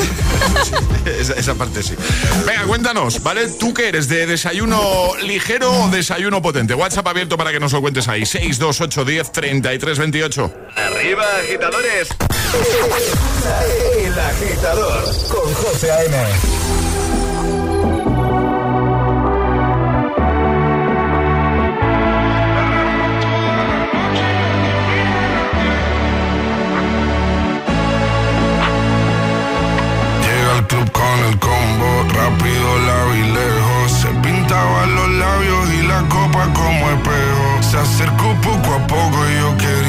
sí, 0.65 0.73
esa, 1.19 1.33
esa 1.33 1.55
parte 1.55 1.81
sí. 1.81 1.95
Venga, 2.45 2.63
cuéntanos, 2.65 3.23
¿vale? 3.23 3.47
¿Tú 3.47 3.73
qué 3.73 3.87
eres? 3.89 4.07
¿De 4.07 4.27
desayuno 4.27 5.15
ligero 5.23 5.71
o 5.71 5.87
desayuno 5.89 6.41
potente? 6.43 6.75
WhatsApp 6.75 7.07
abierto 7.07 7.37
para 7.37 7.51
que 7.51 7.59
nos 7.59 7.71
lo 7.73 7.81
cuentes 7.81 8.07
ahí. 8.07 8.23
628 8.25 9.05
10 9.05 9.31
33 9.31 9.97
28. 9.97 10.53
Arriba, 10.75 11.25
agitadores. 11.43 12.09
El 13.97 14.19
agitador 14.19 15.03
con 15.29 15.53
José 15.55 15.91
A.M. 15.91 16.17
copa 36.39 36.53
como 36.53 36.89
espejo. 36.91 37.63
Se 37.63 37.77
acercó 37.77 38.33
poco 38.41 38.73
a 38.73 38.87
poco 38.87 39.17
y 39.29 39.39
yo 39.39 39.57
queriendo 39.57 39.88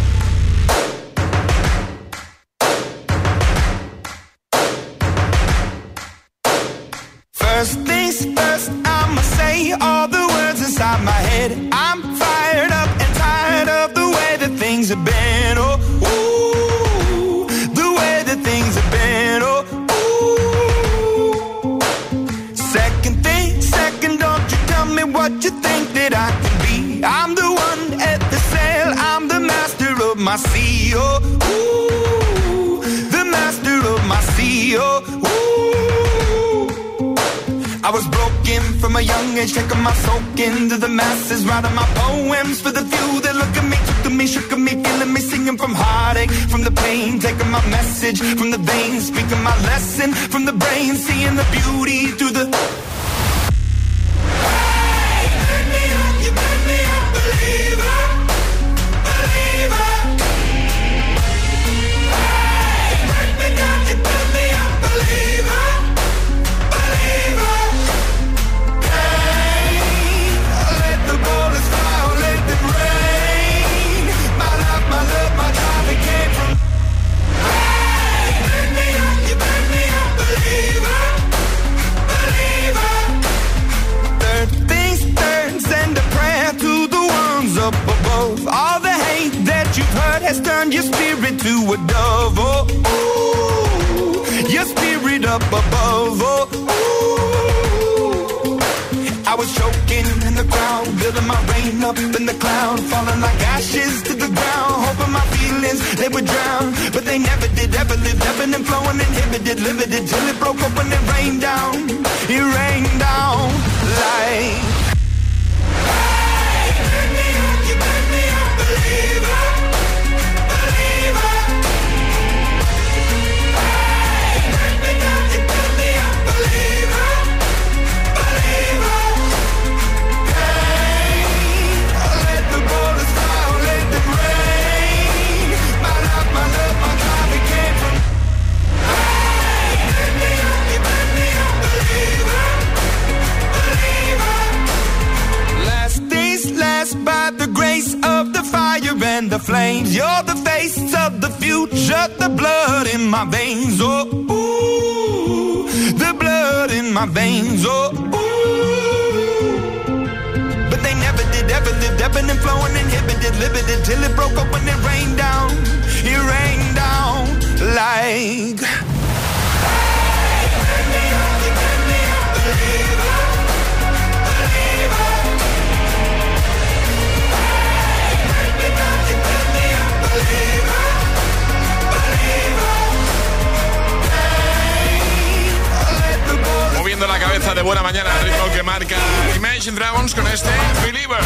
de 187.61 187.65
buena 187.65 187.83
mañana 187.83 188.09
ritmo 188.23 188.51
que 188.51 188.63
marca 188.63 188.95
Imagine 189.35 189.75
Dragons 189.77 190.15
con 190.15 190.25
este 190.25 190.49
Believer. 190.83 191.19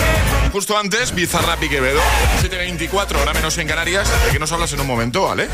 Justo 0.51 0.77
antes, 0.77 1.15
Bizarrap 1.15 1.63
y 1.63 1.69
Quevedo. 1.69 2.01
7.24, 2.41 3.21
hora 3.21 3.33
menos 3.33 3.57
en 3.57 3.65
Canarias. 3.65 4.09
De 4.25 4.31
que 4.31 4.39
nos 4.39 4.51
hablas 4.51 4.73
en 4.73 4.81
un 4.81 4.87
momento, 4.87 5.23
¿vale? 5.23 5.47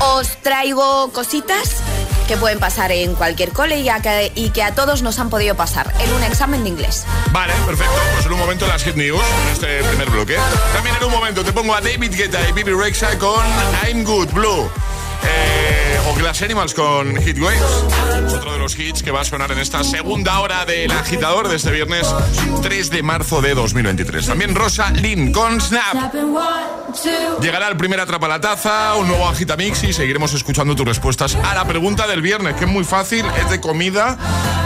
Os 0.00 0.38
traigo 0.38 1.12
cositas 1.12 1.82
que 2.28 2.38
pueden 2.38 2.58
pasar 2.58 2.92
en 2.92 3.14
cualquier 3.14 3.52
cole 3.52 3.80
y, 3.80 3.90
que, 4.00 4.32
y 4.34 4.48
que 4.50 4.62
a 4.62 4.74
todos 4.74 5.02
nos 5.02 5.18
han 5.18 5.28
podido 5.28 5.54
pasar 5.54 5.92
en 6.00 6.10
un 6.14 6.22
examen 6.22 6.62
de 6.62 6.70
inglés. 6.70 7.04
Vale, 7.30 7.52
perfecto. 7.66 8.00
Pues 8.14 8.24
en 8.24 8.32
un 8.32 8.38
momento 8.38 8.66
las 8.66 8.82
hit 8.84 8.96
news, 8.96 9.22
en 9.44 9.52
este 9.52 9.84
primer 9.84 10.08
bloque. 10.08 10.38
También 10.72 10.96
en 10.96 11.04
un 11.04 11.12
momento 11.12 11.44
te 11.44 11.52
pongo 11.52 11.74
a 11.74 11.82
David 11.82 12.14
Guetta 12.16 12.38
y 12.48 12.52
Bibi 12.52 12.72
Rexa 12.72 13.18
con 13.18 13.44
I'm 13.86 14.02
Good 14.02 14.30
Blue. 14.30 14.70
Eh, 15.24 15.98
o 16.08 16.14
Glass 16.14 16.42
Animals 16.42 16.74
con 16.74 17.16
Hit 17.22 17.38
Waves. 17.38 18.34
Otro 18.34 18.52
de 18.52 18.58
los 18.58 18.78
hits 18.78 19.02
que 19.02 19.10
va 19.10 19.20
a 19.20 19.24
sonar 19.24 19.52
en 19.52 19.58
esta 19.58 19.84
segunda 19.84 20.40
hora 20.40 20.64
del 20.64 20.90
agitador 20.90 21.48
de 21.48 21.56
este 21.56 21.70
viernes 21.70 22.06
3 22.62 22.90
de 22.90 23.02
marzo 23.02 23.40
de 23.40 23.54
2023. 23.54 24.26
También 24.26 24.54
Rosa 24.54 24.90
Lynn 24.90 25.32
con 25.32 25.60
Snap. 25.60 26.12
Llegará 27.40 27.68
el 27.68 27.76
primer 27.76 28.00
Atrapa 28.00 28.28
un 28.98 29.08
nuevo 29.08 29.28
Agitamix 29.28 29.84
y 29.84 29.92
seguiremos 29.92 30.32
escuchando 30.34 30.74
tus 30.76 30.86
respuestas 30.86 31.34
a 31.36 31.54
la 31.54 31.66
pregunta 31.66 32.06
del 32.06 32.22
viernes, 32.22 32.56
que 32.56 32.64
es 32.64 32.70
muy 32.70 32.84
fácil, 32.84 33.24
es 33.40 33.50
de 33.50 33.60
comida 33.60 34.18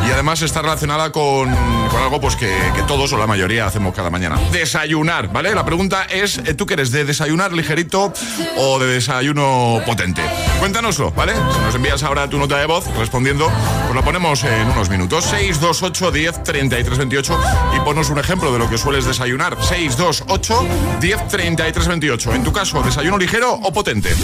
y 0.06 0.10
además 0.10 0.42
está 0.42 0.62
relacionada 0.62 1.12
con, 1.12 1.48
algo 1.50 2.20
pues 2.20 2.36
que, 2.36 2.54
que 2.74 2.82
todos 2.82 3.12
o 3.12 3.18
la 3.18 3.26
mayoría 3.26 3.66
hacemos 3.66 3.94
cada 3.94 4.10
mañana. 4.10 4.38
Desayunar, 4.52 5.32
¿vale? 5.32 5.54
La 5.54 5.64
pregunta 5.64 6.04
es, 6.04 6.40
¿tú 6.56 6.66
qué 6.66 6.74
eres? 6.74 6.90
¿De 6.90 7.04
desayunar 7.04 7.52
ligerito 7.52 8.12
o 8.56 8.78
de 8.78 8.86
desayuno 8.86 9.80
potente? 9.84 10.22
Cuéntanoslo, 10.58 11.10
¿vale? 11.12 11.34
Si 11.34 11.60
nos 11.60 11.74
envías 11.74 12.02
ahora 12.02 12.28
tu 12.28 12.38
nota 12.38 12.58
de 12.58 12.66
voz 12.66 12.86
respondiendo, 12.96 13.50
pues 13.84 13.94
lo 13.94 14.02
ponemos 14.02 14.42
en 14.44 14.68
unos 14.68 14.88
minutos. 14.88 15.24
628 15.24 16.10
10 16.10 16.42
33 16.42 16.98
28 16.98 17.40
y 17.76 17.80
ponos 17.80 18.10
un 18.10 18.18
ejemplo 18.18 18.52
de 18.52 18.58
lo 18.58 18.68
que 18.68 18.78
sueles 18.78 19.04
desayunar. 19.04 19.56
628 19.62 20.66
10 21.00 21.28
33 21.28 21.88
28. 21.88 22.34
En 22.34 22.44
tu 22.44 22.52
caso, 22.52 22.82
¿desayuno 22.82 23.18
ligero 23.18 23.54
o 23.54 23.72
potente? 23.72 24.14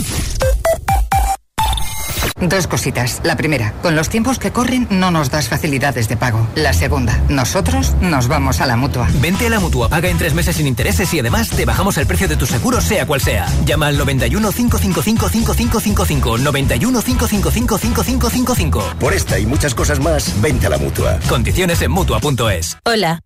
Dos 2.43 2.67
cositas. 2.67 3.21
La 3.23 3.37
primera, 3.37 3.73
con 3.83 3.95
los 3.95 4.09
tiempos 4.09 4.41
que 4.41 4.51
corren 4.51 4.89
no 4.91 5.13
nos 5.13 5.31
das 5.31 5.49
facilidades 5.49 6.09
de 6.09 6.17
pago. 6.17 6.49
La 6.57 6.73
segunda, 6.73 7.23
nosotros 7.29 7.95
nos 8.01 8.27
vamos 8.27 8.61
a 8.61 8.67
la 8.67 8.77
mutua. 8.77 9.09
Vente 9.21 9.47
a 9.47 9.51
la 9.51 9.61
mutua, 9.61 9.89
paga 9.89 10.09
en 10.09 10.19
tres 10.19 10.35
meses 10.35 10.57
sin 10.57 10.67
intereses 10.67 11.15
y 11.15 11.21
además 11.21 11.51
te 11.51 11.65
bajamos 11.65 11.97
el 11.99 12.07
precio 12.07 12.27
de 12.27 12.37
tu 12.37 12.47
seguro, 12.47 12.81
sea 12.81 13.07
cual 13.07 13.21
sea. 13.21 13.47
Llama 13.65 13.87
al 13.87 13.97
91 13.97 14.51
555 14.51 15.29
5555. 15.29 16.39
91 16.39 17.03
555 17.03 17.79
5555. 17.79 18.95
Por 18.99 19.15
esta 19.15 19.39
y 19.39 19.47
muchas 19.47 19.75
cosas 19.75 20.01
más, 20.01 20.41
vente 20.43 20.67
a 20.67 20.71
la 20.71 20.79
mutua. 20.79 21.21
Condiciones 21.29 21.81
en 21.83 21.93
mutua.es. 21.93 22.77
Hola. 22.85 23.21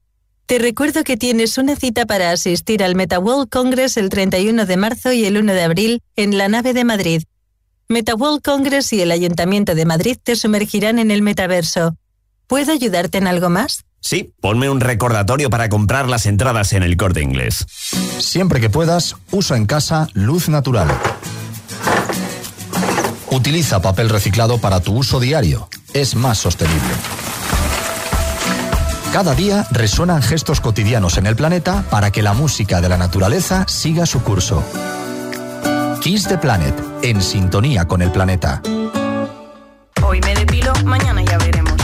Te 0.45 0.61
recuerdo 0.61 1.03
que 1.03 1.17
tienes 1.17 1.59
una 1.59 1.75
cita 1.75 2.07
para 2.07 2.31
asistir 2.31 2.85
al 2.85 2.95
MetaWorld 2.95 3.49
Congress 3.49 3.97
el 3.97 4.11
31 4.11 4.67
de 4.67 4.77
marzo 4.77 5.11
y 5.11 5.25
el 5.25 5.39
1 5.39 5.55
de 5.55 5.63
abril 5.63 6.03
en 6.15 6.39
la 6.39 6.49
nave 6.49 6.73
de 6.73 6.85
Madrid. 6.85 7.23
MetaWorld 7.89 8.43
Congress 8.43 8.93
y 8.93 9.01
el 9.01 9.13
Ayuntamiento 9.13 9.77
de 9.77 9.85
Madrid 9.85 10.19
te 10.21 10.35
sumergirán 10.35 10.99
en 10.99 11.13
el 11.13 11.23
metaverso. 11.23 11.97
¿Puedo 12.49 12.73
ayudarte 12.73 13.19
en 13.19 13.29
algo 13.29 13.49
más? 13.49 13.85
Sí, 14.01 14.35
ponme 14.41 14.69
un 14.69 14.81
recordatorio 14.81 15.51
para 15.51 15.69
comprar 15.69 16.09
las 16.09 16.27
entradas 16.27 16.73
en 16.73 16.83
el 16.83 16.97
corte 16.97 17.23
inglés. 17.23 17.65
Siempre 18.19 18.61
que 18.61 18.71
puedas, 18.71 19.15
usa 19.31 19.57
en 19.57 19.67
casa 19.67 20.09
luz 20.15 20.49
natural. 20.49 20.89
Utiliza 23.31 23.81
papel 23.81 24.09
reciclado 24.09 24.59
para 24.59 24.81
tu 24.81 24.97
uso 24.97 25.21
diario. 25.21 25.69
Es 25.93 26.17
más 26.17 26.39
sostenible. 26.39 26.93
Cada 29.13 29.35
día 29.35 29.67
resuenan 29.71 30.23
gestos 30.23 30.61
cotidianos 30.61 31.19
en 31.19 31.27
el 31.27 31.37
planeta 31.37 31.85
para 31.89 32.11
que 32.11 32.23
la 32.23 32.33
música 32.33 32.81
de 32.81 32.89
la 32.89 32.97
naturaleza 32.97 33.65
siga 33.69 34.07
su 34.07 34.23
curso. 34.23 34.65
Kiss 36.07 36.29
the 36.29 36.39
Planet, 36.39 36.73
en 37.03 37.21
sintonía 37.21 37.85
con 37.85 38.01
el 38.01 38.13
planeta. 38.13 38.63
Hoy 40.05 40.21
me 40.21 40.37
depilo, 40.37 40.73
mañana 40.85 41.21
ya 41.25 41.37
veremos. 41.37 41.75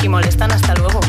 Si 0.00 0.08
molestan, 0.08 0.50
hasta 0.50 0.74
luego. 0.76 1.00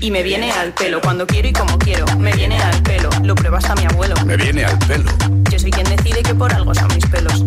Y 0.00 0.10
me 0.10 0.22
viene 0.22 0.50
al 0.52 0.72
pelo 0.72 1.02
cuando 1.02 1.26
quiero 1.26 1.48
y 1.48 1.52
como 1.52 1.76
quiero. 1.76 2.06
Me 2.16 2.32
viene 2.32 2.56
al 2.62 2.82
pelo, 2.82 3.10
lo 3.24 3.34
prueba 3.34 3.58
hasta 3.58 3.74
mi 3.74 3.84
abuelo. 3.84 4.14
Me 4.24 4.38
viene 4.38 4.64
al 4.64 4.78
pelo. 4.78 5.10
Yo 5.50 5.58
soy 5.58 5.70
quien 5.70 5.86
decide 5.94 6.22
que 6.22 6.34
por 6.34 6.50
algo 6.50 6.74
son 6.74 6.88
mis 6.94 7.04
pelos. 7.04 7.44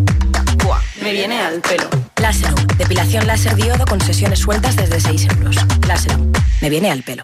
Buah, 0.63 0.79
me 1.01 1.11
viene 1.13 1.41
al 1.41 1.59
pelo. 1.61 1.89
Láserum, 2.21 2.67
depilación 2.77 3.25
láser 3.25 3.55
diodo 3.55 3.83
con 3.85 3.99
sesiones 3.99 4.37
sueltas 4.37 4.75
desde 4.75 5.01
6 5.01 5.27
euros. 5.37 5.55
Láserum, 5.87 6.31
me 6.61 6.69
viene 6.69 6.91
al 6.91 7.01
pelo. 7.01 7.23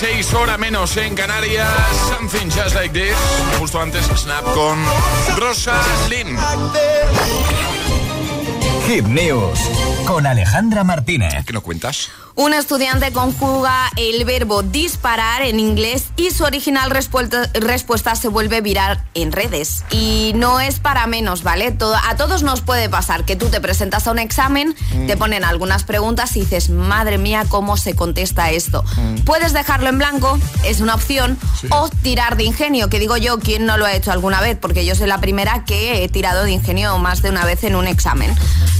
26 0.00 0.34
horas 0.34 0.58
menos 0.60 0.96
en 0.96 1.16
Canarias. 1.16 1.68
Something 2.08 2.48
just 2.50 2.76
like 2.76 2.90
this. 2.90 3.16
Justo 3.58 3.80
antes, 3.80 4.06
Snap 4.06 4.44
con 4.54 4.78
Rosa 5.36 5.80
Lynn. 6.08 6.36
Hit 8.88 9.04
News 9.04 9.58
con 10.06 10.26
Alejandra 10.26 10.82
Martínez. 10.82 11.44
¿Qué 11.44 11.52
nos 11.52 11.62
cuentas? 11.62 12.08
Un 12.36 12.54
estudiante 12.54 13.10
conjuga 13.10 13.90
el 13.96 14.24
verbo 14.24 14.62
disparar 14.62 15.42
en 15.42 15.58
inglés 15.58 16.06
y 16.16 16.30
su 16.30 16.44
original 16.44 16.90
respuesta, 16.90 17.50
respuesta 17.52 18.14
se 18.14 18.28
vuelve 18.28 18.60
viral 18.60 19.02
en 19.14 19.32
redes. 19.32 19.84
Y 19.90 20.32
no 20.36 20.60
es 20.60 20.78
para 20.78 21.06
menos, 21.08 21.42
¿vale? 21.42 21.72
Todo, 21.72 21.96
a 21.96 22.16
todos 22.16 22.44
nos 22.44 22.60
puede 22.60 22.88
pasar 22.88 23.24
que 23.24 23.34
tú 23.34 23.48
te 23.48 23.60
presentas 23.60 24.06
a 24.06 24.12
un 24.12 24.20
examen, 24.20 24.76
te 25.08 25.16
ponen 25.16 25.44
algunas 25.44 25.82
preguntas 25.82 26.36
y 26.36 26.42
dices, 26.42 26.70
madre 26.70 27.18
mía, 27.18 27.44
¿cómo 27.48 27.76
se 27.76 27.96
contesta 27.96 28.52
esto? 28.52 28.84
Puedes 29.24 29.52
dejarlo 29.52 29.88
en 29.88 29.98
blanco, 29.98 30.38
es 30.64 30.80
una 30.80 30.94
opción, 30.94 31.36
o 31.70 31.88
tirar 31.88 32.36
de 32.36 32.44
ingenio, 32.44 32.88
que 32.88 33.00
digo 33.00 33.16
yo, 33.16 33.40
¿quién 33.40 33.66
no 33.66 33.76
lo 33.76 33.84
ha 33.84 33.94
hecho 33.94 34.12
alguna 34.12 34.40
vez? 34.40 34.56
Porque 34.56 34.86
yo 34.86 34.94
soy 34.94 35.08
la 35.08 35.18
primera 35.18 35.64
que 35.64 36.04
he 36.04 36.08
tirado 36.08 36.44
de 36.44 36.52
ingenio 36.52 36.96
más 36.98 37.20
de 37.20 37.30
una 37.30 37.44
vez 37.44 37.64
en 37.64 37.74
un 37.74 37.88
examen. 37.88 38.32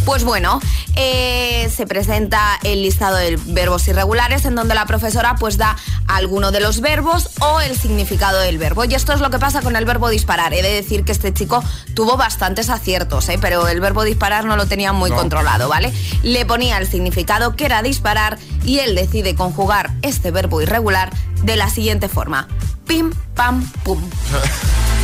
Pues 0.08 0.24
bueno, 0.24 0.58
eh, 0.96 1.70
se 1.70 1.86
presenta 1.86 2.58
el 2.62 2.80
listado 2.80 3.18
de 3.18 3.38
verbos 3.44 3.86
irregulares 3.88 4.46
en 4.46 4.54
donde 4.54 4.74
la 4.74 4.86
profesora 4.86 5.34
pues 5.38 5.58
da 5.58 5.76
alguno 6.06 6.50
de 6.50 6.60
los 6.60 6.80
verbos 6.80 7.28
o 7.40 7.60
el 7.60 7.76
significado 7.76 8.40
del 8.40 8.56
verbo. 8.56 8.86
Y 8.86 8.94
esto 8.94 9.12
es 9.12 9.20
lo 9.20 9.28
que 9.28 9.38
pasa 9.38 9.60
con 9.60 9.76
el 9.76 9.84
verbo 9.84 10.08
disparar. 10.08 10.54
He 10.54 10.62
de 10.62 10.72
decir 10.72 11.04
que 11.04 11.12
este 11.12 11.34
chico 11.34 11.62
tuvo 11.92 12.16
bastantes 12.16 12.70
aciertos, 12.70 13.28
¿eh? 13.28 13.36
pero 13.38 13.68
el 13.68 13.82
verbo 13.82 14.02
disparar 14.02 14.46
no 14.46 14.56
lo 14.56 14.64
tenía 14.64 14.94
muy 14.94 15.10
controlado, 15.10 15.68
¿vale? 15.68 15.92
Le 16.22 16.46
ponía 16.46 16.78
el 16.78 16.88
significado 16.88 17.54
que 17.54 17.66
era 17.66 17.82
disparar 17.82 18.38
y 18.64 18.78
él 18.78 18.94
decide 18.94 19.34
conjugar 19.34 19.90
este 20.00 20.30
verbo 20.30 20.62
irregular 20.62 21.10
de 21.42 21.56
la 21.56 21.68
siguiente 21.68 22.08
forma. 22.08 22.48
Pim, 22.86 23.12
pam, 23.34 23.62
pum. 23.84 24.00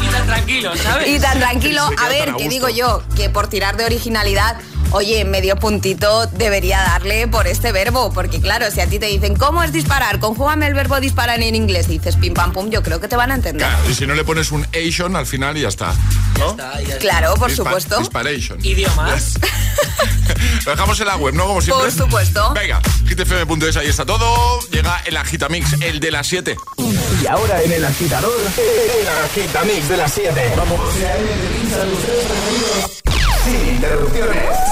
Y 0.00 0.06
tan 0.10 0.26
tranquilo, 0.26 0.76
¿sabes? 0.76 1.08
Y 1.08 1.18
tan 1.18 1.38
tranquilo, 1.38 1.82
a 1.98 2.08
ver, 2.08 2.34
que 2.36 2.48
digo 2.48 2.68
yo, 2.68 3.02
que 3.16 3.28
por 3.30 3.48
tirar 3.48 3.76
de 3.76 3.84
originalidad, 3.84 4.56
oye, 4.90 5.24
medio 5.24 5.56
puntito 5.56 6.26
debería 6.26 6.78
darle 6.82 7.26
por 7.28 7.46
este 7.46 7.72
verbo, 7.72 8.12
porque 8.12 8.40
claro, 8.40 8.70
si 8.70 8.80
a 8.80 8.86
ti 8.86 8.98
te 8.98 9.06
dicen, 9.06 9.36
¿cómo 9.36 9.62
es 9.62 9.72
disparar? 9.72 10.18
Conjúgame 10.20 10.66
el 10.66 10.74
verbo 10.74 11.00
disparar 11.00 11.40
en 11.40 11.54
inglés 11.54 11.86
y 11.88 11.98
dices 11.98 12.16
pim 12.16 12.34
pam 12.34 12.52
pum, 12.52 12.70
yo 12.70 12.82
creo 12.82 13.00
que 13.00 13.08
te 13.08 13.16
van 13.16 13.30
a 13.30 13.34
entender. 13.34 13.66
Claro, 13.66 13.88
y 13.90 13.94
si 13.94 14.06
no 14.06 14.14
le 14.14 14.24
pones 14.24 14.50
un 14.52 14.66
Asian 14.74 15.16
al 15.16 15.26
final 15.26 15.56
y 15.56 15.62
ya 15.62 15.68
está. 15.68 15.94
¿no? 16.38 16.56
Claro, 17.00 17.34
por 17.34 17.50
Dispa- 17.50 17.56
supuesto. 17.56 17.98
Disparation. 17.98 18.64
Idiomas. 18.64 19.34
Lo 20.64 20.72
dejamos 20.72 20.98
en 21.00 21.06
la 21.06 21.16
web, 21.16 21.34
¿no? 21.34 21.46
Como 21.46 21.60
siempre. 21.60 21.86
Por 21.90 21.92
supuesto. 21.92 22.52
Venga, 22.54 22.80
hitfm.es, 23.08 23.76
ahí 23.76 23.88
está 23.88 24.04
todo. 24.06 24.60
Llega 24.70 25.02
el 25.04 25.16
Agitamix, 25.16 25.72
el 25.80 26.00
de 26.00 26.10
las 26.10 26.26
7. 26.26 26.56
Y 27.22 27.26
ahora 27.26 27.62
en 27.62 27.72
el 27.72 27.84
agitador, 27.84 28.32
el 28.56 29.08
agitamix 29.32 29.88
de 29.88 29.96
las 29.96 30.12
7. 30.12 30.52
Vamos. 30.56 30.80
Sin 33.44 33.74
interrupciones. 33.74 34.71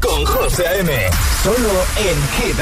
Con 0.00 0.24
José 0.24 0.66
A.M. 0.66 0.90
Solo 1.42 1.84
en 1.98 2.16
Hit. 2.32 2.56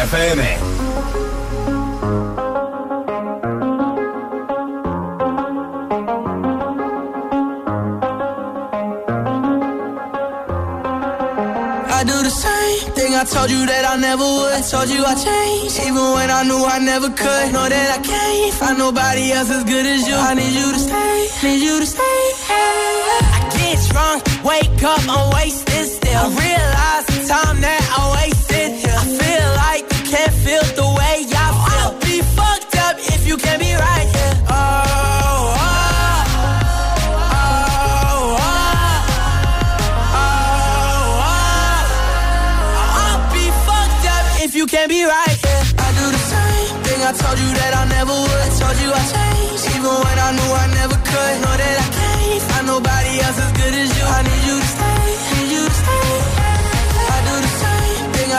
I 11.88 12.04
do 12.04 12.22
the 12.24 12.30
same 12.30 12.92
thing 12.94 13.14
I 13.14 13.24
told 13.24 13.48
you 13.48 13.64
that 13.66 13.84
I 13.88 13.96
never 14.00 14.24
would. 14.24 14.64
Told 14.68 14.88
you 14.90 15.04
I 15.04 15.14
changed, 15.14 15.78
even 15.86 15.94
when 16.14 16.30
I 16.30 16.42
knew 16.42 16.64
I 16.64 16.80
never 16.80 17.10
could. 17.10 17.52
Know 17.52 17.68
that 17.68 17.90
I 17.96 18.02
can't 18.02 18.54
find 18.54 18.76
nobody 18.76 19.30
else 19.30 19.50
as 19.50 19.62
good 19.62 19.86
as 19.86 20.08
you. 20.08 20.16
I 20.16 20.34
need 20.34 20.52
you 20.52 20.72
to 20.72 20.78
stay 20.80 21.10
stay, 21.40 21.48
need 21.48 21.62
you 21.62 21.80
to 21.80 21.86
stay. 21.86 22.20
I 22.48 23.48
get 23.54 23.78
drunk, 23.90 24.22
wake 24.44 24.82
up, 24.82 25.00
I'm 25.08 25.32
wasted 25.34 25.89
time 27.30 27.60
that 27.62 27.82
I 27.94 28.00
wasted. 28.18 28.68
I 28.90 29.06
feel 29.06 29.48
like 29.62 29.86
you 29.94 30.02
can't 30.10 30.34
feel 30.42 30.66
the 30.74 30.88
way 30.98 31.16
I 31.30 31.46
feel. 31.62 31.78
I'll 31.78 31.94
be 32.02 32.16
fucked 32.34 32.74
up 32.86 32.98
if 32.98 33.22
you 33.28 33.36
can't 33.38 33.62
be 33.62 33.70
right 33.70 34.08
here. 34.16 34.34
Oh, 34.50 35.54
oh, 35.54 35.78
oh, 37.30 37.38
oh, 37.38 38.34
oh, 40.18 40.34
oh. 42.90 43.38
You 44.60 44.66
can't 44.66 44.90
be 44.90 45.04
right 45.04 45.36
here. 45.44 45.62
I 45.86 45.88
do 45.98 46.06
the 46.10 46.22
same 46.34 46.74
thing 46.82 47.00
I 47.10 47.12
told 47.14 47.38
you 47.38 47.50
that 47.62 47.72
I 47.80 47.84
never 47.94 48.12
would. 48.12 48.50
Told 48.58 48.76
you 48.82 48.90
I 48.90 49.02
changed, 49.14 49.64
even 49.78 49.94
when 50.04 50.16
I 50.18 50.30
knew 50.36 50.50
I 50.50 50.66
never 50.82 50.98
could. 50.98 51.34
Know 51.46 51.54
that 51.62 51.76
I 51.78 51.86
can't 51.96 52.42
find 52.50 52.66
nobody 52.66 53.12
else 53.22 53.38
as 53.38 53.52
good 53.54 53.74
as 53.82 53.88
you. 53.96 54.04
I 54.04 54.20
need 54.26 54.42
you 54.50 54.58
to 54.58 54.79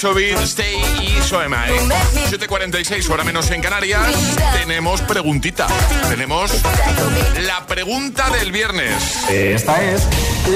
Mr. 0.00 0.08
Saxo 0.08 0.14
Beat, 0.14 0.40
Stay 0.44 0.80
y 1.02 1.22
Soema. 1.22 1.66
7.46, 1.66 3.10
hora 3.10 3.22
menos 3.22 3.50
en 3.50 3.60
Canarias. 3.60 4.00
Tenemos 4.54 5.02
preguntita. 5.02 5.66
Tenemos 6.08 6.50
la 7.46 7.66
pregunta 7.66 8.30
del 8.30 8.50
viernes. 8.50 9.28
Esta 9.28 9.82
es 9.82 10.08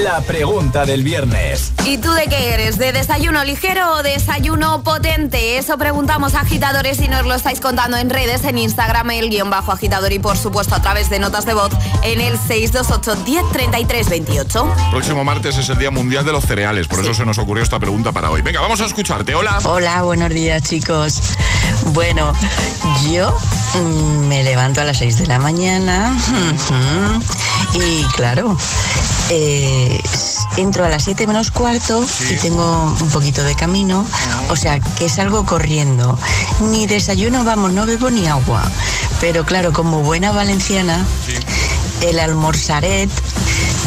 la 0.03 0.21
pregunta 0.21 0.85
del 0.85 1.03
viernes. 1.03 1.73
¿Y 1.85 1.99
tú 1.99 2.11
de 2.13 2.27
qué 2.27 2.55
eres? 2.55 2.79
¿De 2.79 2.91
desayuno 2.91 3.43
ligero 3.43 3.93
o 3.93 4.03
desayuno 4.03 4.83
potente? 4.83 5.59
Eso 5.59 5.77
preguntamos 5.77 6.33
a 6.33 6.39
agitadores 6.39 6.99
y 7.01 7.07
nos 7.07 7.25
lo 7.25 7.35
estáis 7.35 7.59
contando 7.59 7.97
en 7.97 8.09
redes, 8.09 8.45
en 8.45 8.57
Instagram, 8.57 9.11
el 9.11 9.29
guion 9.29 9.51
bajo 9.51 9.71
agitador 9.71 10.11
y 10.11 10.17
por 10.17 10.37
supuesto 10.37 10.73
a 10.73 10.81
través 10.81 11.11
de 11.11 11.19
notas 11.19 11.45
de 11.45 11.53
voz 11.53 11.71
en 12.05 12.21
el 12.21 12.37
628 12.37 13.23
1033 13.25 14.09
28. 14.09 14.75
Próximo 14.91 15.23
martes 15.23 15.57
es 15.57 15.69
el 15.69 15.77
Día 15.77 15.89
Mundial 15.89 16.23
de 16.23 16.31
los 16.31 16.45
Cereales, 16.45 16.87
por 16.87 16.99
eso 16.99 17.13
se 17.13 17.25
nos 17.25 17.37
ocurrió 17.39 17.63
esta 17.63 17.79
pregunta 17.79 18.11
para 18.11 18.29
hoy. 18.29 18.41
Venga, 18.41 18.61
vamos 18.61 18.79
a 18.81 18.85
escucharte. 18.85 19.33
Hola. 19.33 19.59
Hola, 19.63 20.03
buenos 20.03 20.29
días 20.29 20.61
chicos. 20.63 21.21
Bueno, 21.93 22.31
yo 23.11 23.35
mm, 23.73 24.27
me 24.27 24.43
levanto 24.43 24.81
a 24.81 24.83
las 24.83 24.97
6 24.97 25.17
de 25.17 25.27
la 25.27 25.39
mañana 25.39 26.15
y 27.73 28.03
claro, 28.15 28.55
eh, 29.29 29.99
entro 30.57 30.85
a 30.85 30.89
las 30.89 31.03
7 31.03 31.25
menos 31.25 31.49
cuarto 31.49 32.05
y 32.29 32.35
tengo 32.35 32.95
un 33.01 33.09
poquito 33.09 33.43
de 33.43 33.55
camino, 33.55 34.05
o 34.49 34.55
sea 34.55 34.79
que 34.79 35.09
salgo 35.09 35.45
corriendo. 35.45 36.17
Ni 36.71 36.85
desayuno, 36.85 37.43
vamos, 37.43 37.73
no 37.73 37.85
bebo 37.85 38.11
ni 38.11 38.27
agua. 38.27 38.63
Pero 39.21 39.45
claro, 39.45 39.71
como 39.73 40.03
buena 40.03 40.31
valenciana, 40.31 41.05
el 42.01 42.19
almorzaret 42.19 43.09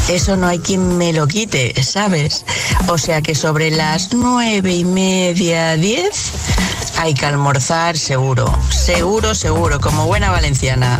eso 0.08 0.36
no 0.36 0.46
hay 0.46 0.58
quien 0.58 0.96
me 0.96 1.12
lo 1.12 1.26
quite, 1.26 1.74
¿sabes? 1.82 2.44
O 2.88 2.96
sea 2.96 3.20
que 3.20 3.34
sobre 3.34 3.70
las 3.70 4.14
nueve 4.14 4.72
y 4.72 4.84
media, 4.86 5.76
diez, 5.76 6.30
hay 6.96 7.12
que 7.12 7.26
almorzar 7.26 7.98
seguro, 7.98 8.50
seguro, 8.70 9.34
seguro, 9.34 9.80
como 9.80 10.06
buena 10.06 10.30
valenciana. 10.30 10.98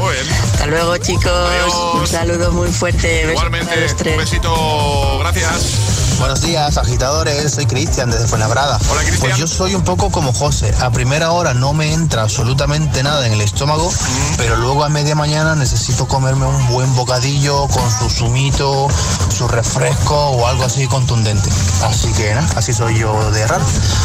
Hasta 0.53 0.67
luego, 0.67 0.99
chicos. 0.99 1.95
Un 1.95 2.07
saludo 2.07 2.53
muy 2.53 2.69
fuerte. 2.69 3.31
Igualmente, 3.31 3.69
para 3.69 3.81
los 3.81 3.97
tres. 3.97 4.13
un 4.13 4.21
besito. 4.21 5.19
Gracias. 5.21 5.88
Buenos 6.19 6.41
días, 6.41 6.77
agitadores. 6.77 7.53
Soy 7.53 7.67
Cristian 7.67 8.11
desde 8.11 8.27
Fuenlabrada. 8.27 8.79
Hola, 8.91 9.03
Cristian. 9.03 9.21
Pues 9.21 9.37
yo 9.37 9.47
soy 9.47 9.77
un 9.77 9.85
poco 9.85 10.11
como 10.11 10.33
José. 10.33 10.75
A 10.81 10.91
primera 10.91 11.31
hora 11.31 11.55
no 11.55 11.73
me 11.75 11.93
entra 11.93 12.23
absolutamente 12.23 13.05
nada 13.05 13.25
en 13.25 13.35
el 13.35 13.41
estómago, 13.41 13.89
pero 14.37 14.57
luego 14.57 14.83
a 14.83 14.89
media 14.89 15.15
mañana 15.15 15.55
necesito 15.55 16.09
comerme 16.09 16.47
un 16.47 16.69
buen 16.69 16.93
bocadillo 16.97 17.69
con 17.69 17.89
su 17.91 18.11
zumito, 18.11 18.89
su 19.37 19.47
refresco 19.47 20.17
o 20.17 20.47
algo 20.49 20.65
así 20.65 20.89
contundente. 20.89 21.49
Así 21.85 22.13
que 22.15 22.35
nada, 22.35 22.49
así 22.57 22.73
soy 22.73 22.99
yo 22.99 23.31
de 23.31 23.47
raro. 23.47 23.65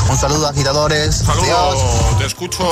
Un 0.09 0.17
saludo, 0.17 0.47
agitadores. 0.47 1.15
Saludos. 1.15 1.79
Te 2.19 2.25
escucho 2.27 2.69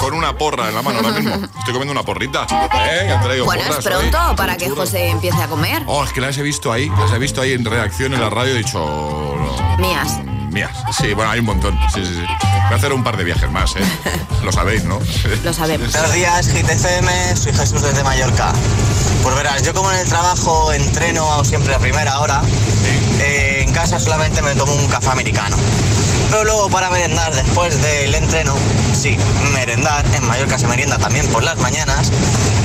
con 0.00 0.12
una 0.12 0.36
porra 0.36 0.68
en 0.68 0.74
la 0.74 0.82
mano 0.82 0.98
ahora 0.98 1.18
mismo. 1.18 1.34
Estoy 1.58 1.72
comiendo 1.72 1.92
una 1.92 2.02
porrita. 2.02 2.46
¿Eh? 2.74 3.42
Bueno, 3.44 3.62
es 3.62 3.84
pronto 3.84 4.18
hoy. 4.28 4.36
para 4.36 4.56
que. 4.56 4.68
José 4.68 5.08
empiece 5.08 5.42
a 5.42 5.48
comer. 5.48 5.82
Oh, 5.86 6.04
es 6.04 6.12
que 6.12 6.20
las 6.20 6.36
he 6.38 6.42
visto 6.42 6.72
ahí, 6.72 6.88
las 6.90 7.12
he 7.12 7.18
visto 7.18 7.40
ahí 7.40 7.52
en 7.52 7.64
reacción 7.64 8.14
en 8.14 8.20
la 8.20 8.30
radio 8.30 8.49
he 8.50 8.54
dicho. 8.58 8.78
no, 8.78 9.76
Mías. 9.78 10.18
mías. 10.50 10.70
Sí, 10.98 11.14
bueno, 11.14 11.30
hay 11.30 11.40
un 11.40 11.46
montón. 11.46 11.78
Sí, 11.94 12.04
sí, 12.04 12.14
sí. 12.14 12.20
Voy 12.20 12.72
a 12.72 12.76
hacer 12.76 12.92
un 12.92 13.02
par 13.02 13.16
de 13.16 13.24
viajes 13.24 13.50
más, 13.50 13.74
¿eh? 13.76 13.82
Lo 14.44 14.52
sabéis, 14.52 14.84
¿no? 14.84 14.98
Lo 15.44 15.52
sabemos. 15.52 15.92
Buenos 15.92 16.12
días, 16.12 16.48
GTFM, 16.48 17.36
soy 17.36 17.52
Jesús 17.52 17.82
desde 17.82 18.02
Mallorca. 18.04 18.52
Pues 19.22 19.34
verás, 19.36 19.62
yo 19.62 19.74
como 19.74 19.90
en 19.92 19.98
el 19.98 20.08
trabajo 20.08 20.72
entreno 20.72 21.44
siempre 21.44 21.74
a 21.74 21.78
primera 21.78 22.20
hora, 22.20 22.40
eh, 23.20 23.64
en 23.66 23.72
casa 23.72 23.98
solamente 24.00 24.40
me 24.42 24.54
tomo 24.54 24.72
un 24.74 24.86
café 24.88 25.10
americano. 25.10 25.56
Pero 26.30 26.44
luego 26.44 26.70
para 26.70 26.90
merendar 26.90 27.34
después 27.34 27.80
del 27.82 28.14
entreno, 28.14 28.54
sí, 28.94 29.16
merendar, 29.52 30.04
en 30.14 30.26
Mallorca 30.26 30.58
se 30.58 30.68
merienda 30.68 30.96
también 30.96 31.26
por 31.28 31.42
las 31.42 31.58
mañanas, 31.58 32.10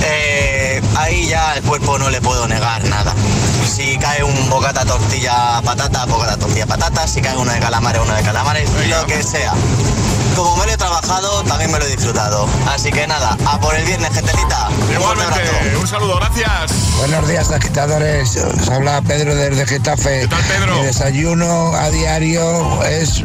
eh, 0.03 0.81
ahí 0.95 1.27
ya 1.27 1.51
al 1.51 1.61
cuerpo 1.63 1.97
no 1.97 2.09
le 2.09 2.21
puedo 2.21 2.47
negar 2.47 2.83
nada. 2.85 3.13
Si 3.75 3.97
cae 3.97 4.23
un 4.23 4.49
bocata 4.49 4.85
tortilla 4.85 5.61
patata, 5.61 6.05
bocata 6.05 6.37
tortilla 6.37 6.65
patata, 6.65 7.05
si 7.05 7.19
cae 7.19 7.35
uno 7.35 7.51
de 7.51 7.59
calamares, 7.59 8.01
uno 8.01 8.15
de 8.15 8.23
calamares, 8.23 8.69
lo 8.87 9.05
que 9.05 9.21
sea. 9.21 9.51
Como 10.35 10.57
me 10.57 10.65
lo 10.65 10.73
he 10.73 10.77
trabajado, 10.77 11.43
también 11.43 11.71
me 11.71 11.79
lo 11.79 11.85
he 11.85 11.89
disfrutado. 11.89 12.47
Así 12.67 12.91
que 12.91 13.07
nada, 13.07 13.37
a 13.45 13.59
por 13.59 13.73
el 13.75 13.85
viernes, 13.85 14.11
abrazo. 14.17 14.91
Igualmente, 14.91 15.77
un 15.79 15.87
saludo, 15.87 16.17
gracias. 16.17 16.71
Buenos 16.97 17.27
días, 17.27 17.51
agitadores. 17.51 18.35
Os 18.35 18.69
habla 18.69 19.01
Pedro 19.01 19.35
desde 19.35 19.65
Getafe. 19.65 20.21
¿Qué 20.21 20.27
tal, 20.27 20.43
Pedro? 20.43 20.75
Mi 20.79 20.85
desayuno 20.85 21.73
a 21.73 21.89
diario 21.89 22.83
es 22.83 23.23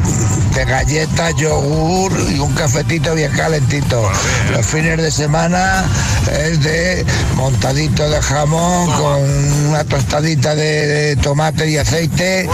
de 0.53 0.65
galletas, 0.65 1.35
yogur 1.35 2.13
y 2.29 2.39
un 2.39 2.53
cafetito 2.53 3.13
bien 3.13 3.31
calentito. 3.33 4.09
Los 4.51 4.65
fines 4.65 4.97
de 4.97 5.11
semana 5.11 5.85
es 6.31 6.63
de 6.63 7.05
montadito 7.35 8.09
de 8.09 8.21
jamón 8.21 8.91
con 8.91 9.21
una 9.69 9.83
tostadita 9.83 10.55
de, 10.55 10.87
de 10.87 11.15
tomate 11.17 11.69
y 11.69 11.77
aceite 11.77 12.47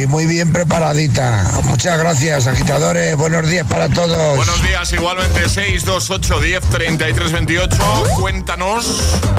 y 0.00 0.06
muy 0.06 0.26
bien 0.26 0.52
preparadita. 0.52 1.44
Muchas 1.64 1.98
gracias, 1.98 2.46
agitadores. 2.46 3.16
Buenos 3.16 3.48
días 3.48 3.66
para 3.66 3.88
todos. 3.88 3.95
Buenos 3.96 4.62
días, 4.62 4.92
igualmente 4.92 5.48
628 5.48 6.40
10 6.40 6.60
33 6.68 7.32
28. 7.32 7.76
Cuéntanos 8.20 8.86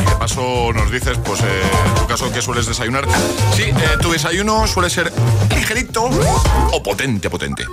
y 0.01 0.05
de 0.09 0.15
paso 0.15 0.71
nos 0.73 0.91
dices, 0.91 1.15
pues, 1.23 1.41
eh, 1.41 1.61
en 1.87 1.93
tu 1.95 2.07
caso, 2.07 2.31
qué 2.31 2.41
sueles 2.41 2.65
desayunar. 2.65 3.05
Sí, 3.55 3.63
eh, 3.65 3.73
tu 4.01 4.11
desayuno 4.11 4.65
suele 4.65 4.89
ser 4.89 5.13
ligerito 5.55 6.09
o 6.71 6.81
potente, 6.81 7.29
potente. 7.29 7.65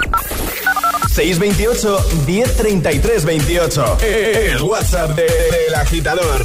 628 1.14 2.06
1033 2.26 3.24
28. 3.24 3.98
El 4.02 4.60
WhatsApp 4.62 5.10
de- 5.12 5.22
del 5.22 5.74
agitador. 5.74 6.44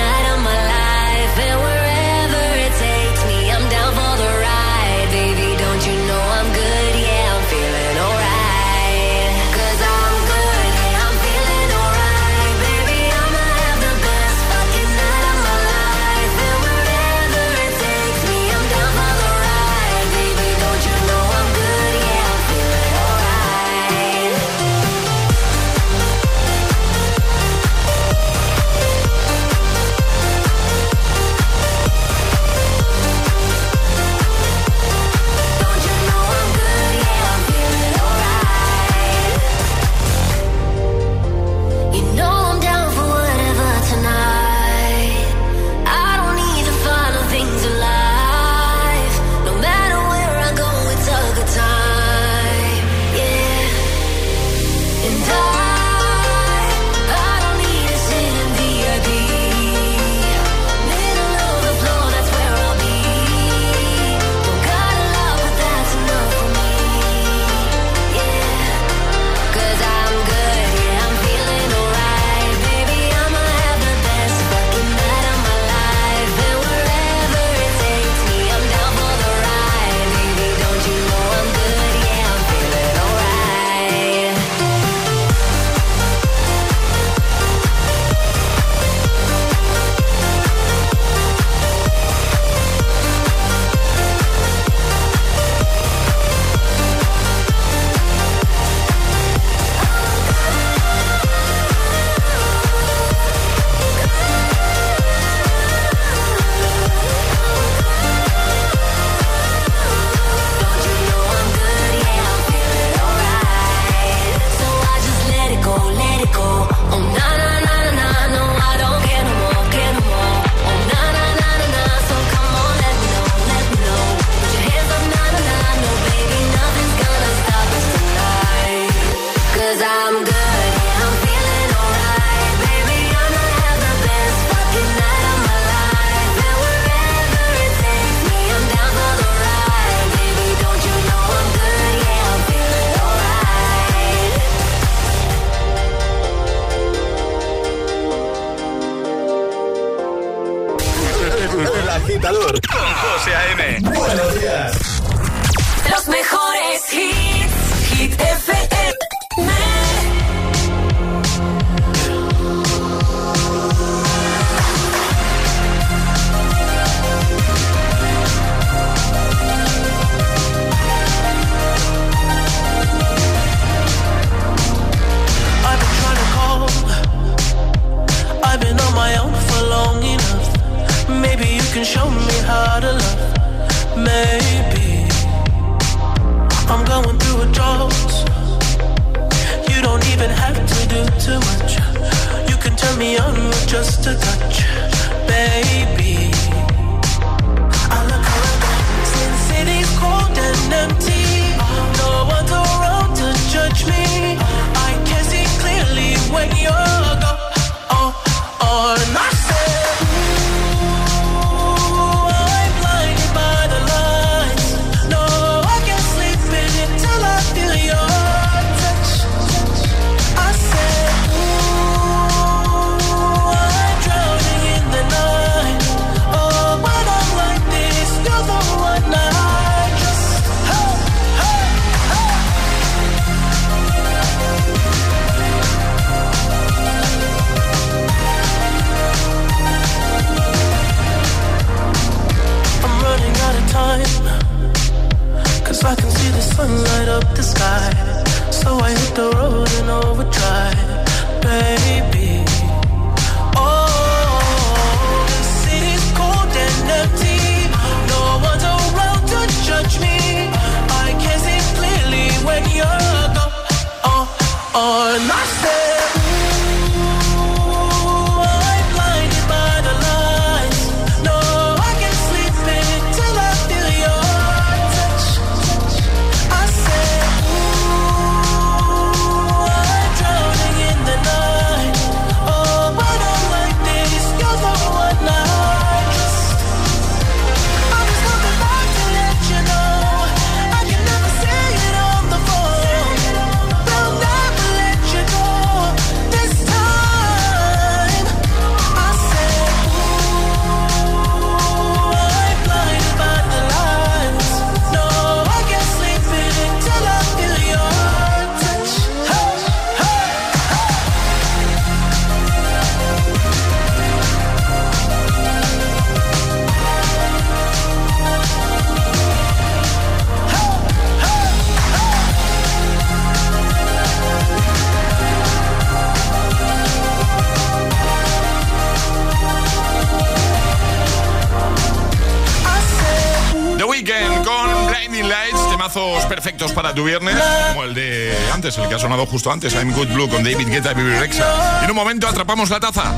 Blinding 335.01 335.29
Lights, 335.29 335.69
temazos 335.71 336.23
perfectos 336.25 336.73
para 336.73 336.93
tu 336.93 337.03
viernes, 337.03 337.35
como 337.69 337.85
el 337.85 337.95
de 337.95 338.37
antes, 338.53 338.77
el 338.77 338.87
que 338.87 338.93
ha 338.93 338.99
sonado 338.99 339.25
justo 339.25 339.51
antes, 339.51 339.73
I'm 339.73 339.93
Good 339.93 340.09
Blue 340.09 340.29
con 340.29 340.43
David 340.43 340.67
Guetta 340.67 340.91
y 340.91 340.95
Bibi 340.95 341.17
Rexa. 341.17 341.83
En 341.83 341.89
un 341.89 341.95
momento 341.95 342.27
atrapamos 342.27 342.69
la 342.69 342.79
taza. 342.79 343.15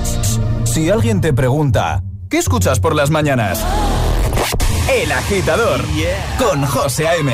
Si 0.64 0.90
alguien 0.90 1.20
te 1.20 1.34
pregunta, 1.34 2.02
¿qué 2.30 2.38
escuchas 2.38 2.80
por 2.80 2.96
las 2.96 3.10
mañanas? 3.10 3.66
El 4.90 5.12
agitador 5.12 5.84
con 6.40 6.66
José 6.66 7.06
A.M. 7.10 7.34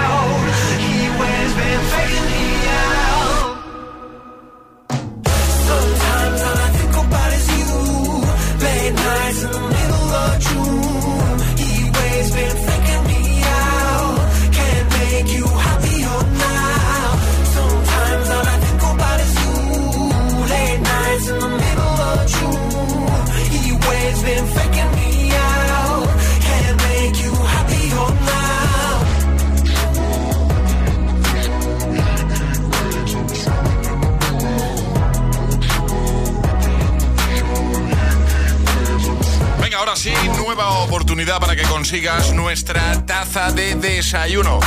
Nueva 40.55 40.79
oportunidad 40.79 41.39
para 41.39 41.55
que 41.55 41.63
consigas 41.63 42.33
nuestra 42.33 43.05
taza 43.05 43.53
de 43.53 43.75
desayuno. 43.75 44.59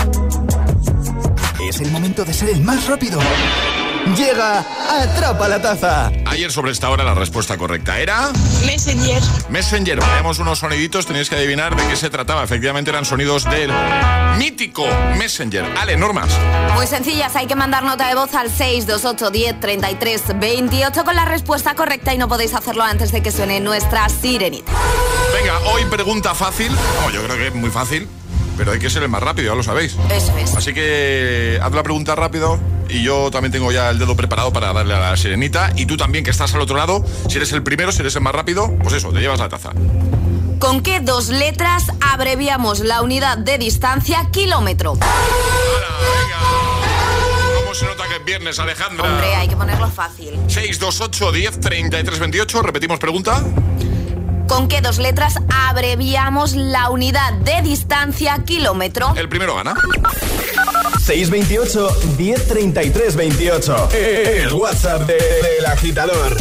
Es 1.68 1.78
el 1.80 1.90
momento 1.90 2.24
de 2.24 2.32
ser 2.32 2.48
el 2.48 2.62
más 2.62 2.86
rápido. 2.86 3.20
Llega 4.12 4.64
Atrapa 4.90 5.48
la 5.48 5.60
Taza. 5.60 6.12
Ayer 6.26 6.52
sobre 6.52 6.72
esta 6.72 6.90
hora 6.90 7.02
la 7.04 7.14
respuesta 7.14 7.56
correcta 7.56 7.98
era... 7.98 8.30
Messenger. 8.64 9.22
Messenger. 9.48 9.98
Veamos 9.98 10.38
unos 10.38 10.58
soniditos, 10.58 11.06
tenéis 11.06 11.30
que 11.30 11.36
adivinar 11.36 11.74
de 11.74 11.86
qué 11.88 11.96
se 11.96 12.10
trataba. 12.10 12.44
Efectivamente 12.44 12.90
eran 12.90 13.06
sonidos 13.06 13.44
del 13.44 13.72
mítico 14.38 14.84
Messenger. 15.18 15.64
Ale, 15.80 15.96
normas. 15.96 16.28
Muy 16.74 16.86
sencillas, 16.86 17.34
hay 17.34 17.46
que 17.46 17.56
mandar 17.56 17.82
nota 17.82 18.06
de 18.06 18.14
voz 18.14 18.34
al 18.34 18.50
628 18.50 19.30
10 19.30 19.60
33 19.60 20.22
28 20.38 21.04
con 21.04 21.16
la 21.16 21.24
respuesta 21.24 21.74
correcta 21.74 22.12
y 22.12 22.18
no 22.18 22.28
podéis 22.28 22.54
hacerlo 22.54 22.84
antes 22.84 23.10
de 23.10 23.22
que 23.22 23.32
suene 23.32 23.60
nuestra 23.60 24.08
sirenita. 24.10 24.70
Venga, 25.32 25.58
hoy 25.70 25.84
pregunta 25.86 26.34
fácil. 26.34 26.70
Yo 27.12 27.24
creo 27.24 27.36
que 27.36 27.48
es 27.48 27.54
muy 27.54 27.70
fácil, 27.70 28.06
pero 28.56 28.72
hay 28.72 28.78
que 28.78 28.90
ser 28.90 29.02
el 29.02 29.08
más 29.08 29.22
rápido, 29.22 29.52
ya 29.52 29.56
lo 29.56 29.62
sabéis. 29.62 29.96
Eso 30.10 30.36
es. 30.36 30.54
Así 30.54 30.74
que 30.74 31.58
haz 31.62 31.72
la 31.72 31.82
pregunta 31.82 32.14
rápido 32.14 32.60
y 32.88 33.02
yo 33.02 33.30
también 33.30 33.52
tengo 33.52 33.72
ya 33.72 33.90
el 33.90 33.98
dedo 33.98 34.16
preparado 34.16 34.52
para 34.52 34.72
darle 34.72 34.94
a 34.94 35.00
la 35.00 35.16
sirenita. 35.16 35.72
Y 35.76 35.86
tú 35.86 35.96
también, 35.96 36.24
que 36.24 36.30
estás 36.30 36.54
al 36.54 36.60
otro 36.60 36.76
lado, 36.76 37.04
si 37.28 37.36
eres 37.36 37.52
el 37.52 37.62
primero, 37.62 37.92
si 37.92 38.00
eres 38.00 38.14
el 38.16 38.22
más 38.22 38.34
rápido, 38.34 38.72
pues 38.82 38.94
eso, 38.94 39.10
te 39.10 39.20
llevas 39.20 39.40
la 39.40 39.48
taza. 39.48 39.72
¿Con 40.58 40.82
qué 40.82 41.00
dos 41.00 41.28
letras 41.28 41.84
abreviamos 42.00 42.80
la 42.80 43.02
unidad 43.02 43.38
de 43.38 43.58
distancia 43.58 44.28
kilómetro? 44.30 44.92
¿Cómo 47.56 47.74
se 47.74 47.86
nota 47.86 48.08
que 48.08 48.16
es 48.16 48.24
viernes, 48.24 48.58
Alejandra? 48.58 49.04
Hombre, 49.04 49.34
hay 49.34 49.48
que 49.48 49.56
ponerlo 49.56 49.90
fácil. 49.90 50.38
628 50.48 51.32
10 51.32 51.60
33 51.60 52.18
28. 52.18 52.62
Repetimos 52.62 52.98
pregunta. 52.98 53.42
¿Con 54.48 54.68
qué 54.68 54.80
dos 54.80 54.98
letras 54.98 55.38
abreviamos 55.48 56.54
la 56.54 56.90
unidad 56.90 57.32
de 57.32 57.62
distancia 57.62 58.44
kilómetro? 58.44 59.14
El 59.16 59.28
primero 59.28 59.54
gana. 59.54 59.74
628 61.04 62.16
1033 62.16 63.10
28. 63.12 63.88
El 63.92 64.52
WhatsApp 64.54 65.06
de- 65.06 65.18
del 65.42 65.66
agitador. 65.66 66.34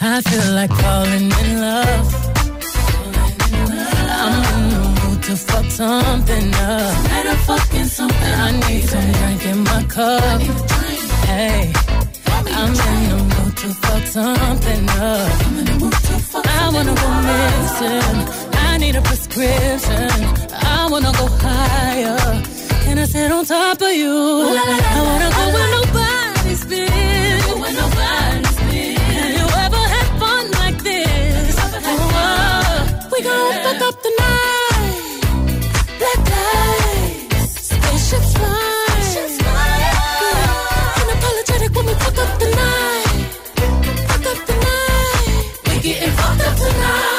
I 0.00 0.22
feel 0.22 0.54
like 0.54 0.72
falling 0.74 1.30
in 1.42 1.60
love. 1.60 2.14
I'm 4.08 4.42
in 4.54 4.70
the 4.70 5.00
mood 5.04 5.22
to 5.24 5.36
fuck 5.36 5.70
something 5.70 6.54
up. 6.54 7.04
Better 7.10 7.36
fucking 7.46 7.84
something. 7.88 8.34
I 8.46 8.52
need 8.52 8.84
some 8.88 9.12
drink 9.12 9.44
in 9.44 9.58
my 9.64 9.82
cup. 9.84 10.40
Hey, 11.26 11.72
I'm 12.26 12.68
in 12.68 13.08
the 13.10 13.16
mood 13.34 13.56
to 13.58 13.68
fuck 13.84 14.06
something 14.06 14.88
up. 14.88 15.30
I 16.48 16.70
wanna 16.72 16.94
go 16.94 17.08
missing. 17.28 18.18
I 18.66 18.78
need 18.78 18.96
a 18.96 19.02
prescription. 19.02 20.10
I 20.54 20.88
wanna 20.90 21.12
go 21.12 21.26
higher. 21.26 22.55
Can 22.86 22.98
I 22.98 23.04
sit 23.04 23.32
on 23.32 23.44
top 23.44 23.82
of 23.82 23.90
you? 23.90 24.12
I 24.12 25.00
wanna 25.08 25.30
go 25.36 25.42
where 25.54 25.70
nobody's 25.76 26.64
been. 26.64 27.42
Where 27.60 27.74
nobody's 27.82 28.56
been. 28.70 28.96
Have 28.96 29.34
you 29.38 29.46
ever 29.64 29.82
had 29.94 30.08
fun 30.20 30.44
like 30.62 30.78
this? 30.82 31.56
Oh, 31.58 33.08
we 33.12 33.18
gon' 33.26 33.54
fuck 33.64 33.82
up 33.88 33.96
the 34.06 34.12
night. 34.22 35.20
Black 36.00 36.20
lights, 36.32 37.74
spaceships 37.74 38.32
fly. 38.38 38.54
Yeah, 39.82 41.00
unapologetic 41.00 41.70
when 41.76 41.84
we 41.86 41.94
fuck 42.02 42.18
up 42.24 42.32
the 42.38 42.48
night. 42.62 43.10
Fuck 44.10 44.26
up 44.32 44.40
the 44.46 44.54
night. 44.68 45.44
We 45.66 45.74
getting 45.86 46.12
fucked 46.18 46.42
up 46.48 46.54
tonight. 46.56 47.15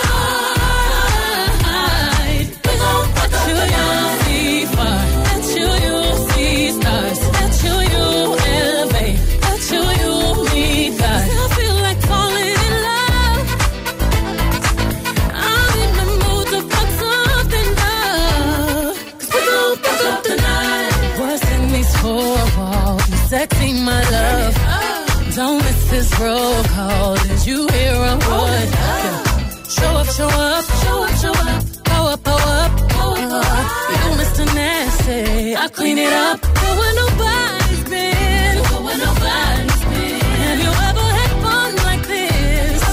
Miss 26.18 26.26
this 26.26 26.26
roll 26.26 26.63
call. 26.63 27.15
Did 27.15 27.45
you 27.45 27.68
hear 27.68 27.93
a 27.93 28.15
word? 28.15 28.70
Oh, 28.74 29.63
show 29.70 29.97
up, 29.97 30.07
show 30.07 30.28
up, 30.28 30.65
show 30.65 31.03
up, 31.03 31.15
show 31.15 31.32
up. 31.32 31.63
Go 31.84 32.07
up, 32.07 32.24
go 32.24 32.36
up, 32.36 32.72
go 32.91 33.15
up. 33.39 33.68
You 33.89 34.09
Mr. 34.22 34.45
Nasty, 34.55 35.55
I 35.55 35.68
clean 35.70 35.97
it 35.97 36.13
up. 36.13 36.41
Go 36.41 36.70
where 36.80 36.95
nobody's 36.95 37.84
been. 37.89 38.63
Go 38.70 38.82
where 38.86 38.97
nobody's 38.97 39.84
been. 39.86 40.20
Have 40.43 40.59
you 40.59 40.72
ever 40.89 41.07
had 41.20 41.32
fun 41.43 41.76
like 41.86 42.07
this? 42.07 42.84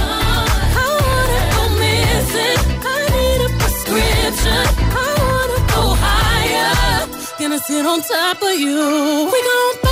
I 0.00 0.88
wanna 1.04 1.40
go 1.54 1.62
missing. 1.82 2.60
I 2.84 2.98
need 3.14 3.40
a 3.46 3.50
prescription. 3.60 4.64
I 4.90 5.08
wanna 5.28 5.60
go 5.74 5.82
higher. 6.04 7.06
Gonna 7.38 7.58
sit 7.58 7.86
on 7.86 8.00
top 8.02 8.42
of 8.42 8.58
you. 8.58 9.30
We 9.32 9.42
gon' 9.42 9.87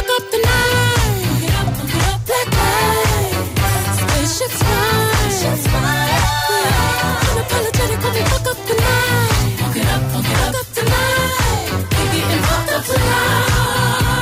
we 8.17 8.23
fuck 8.31 8.47
up 8.47 8.59
the 8.69 8.75
night. 8.75 9.61
Fuck 9.61 9.77
it 9.77 9.87
up, 9.95 10.03
fuck 10.12 10.29
it 10.33 10.39
up. 10.45 10.55
Fuck 10.55 10.61
up 10.61 10.69
the 10.77 10.83
night. 10.95 11.71
We 11.97 12.05
getting 12.14 12.43
fucked 12.49 12.73
up 12.77 12.83
tonight. 12.91 14.17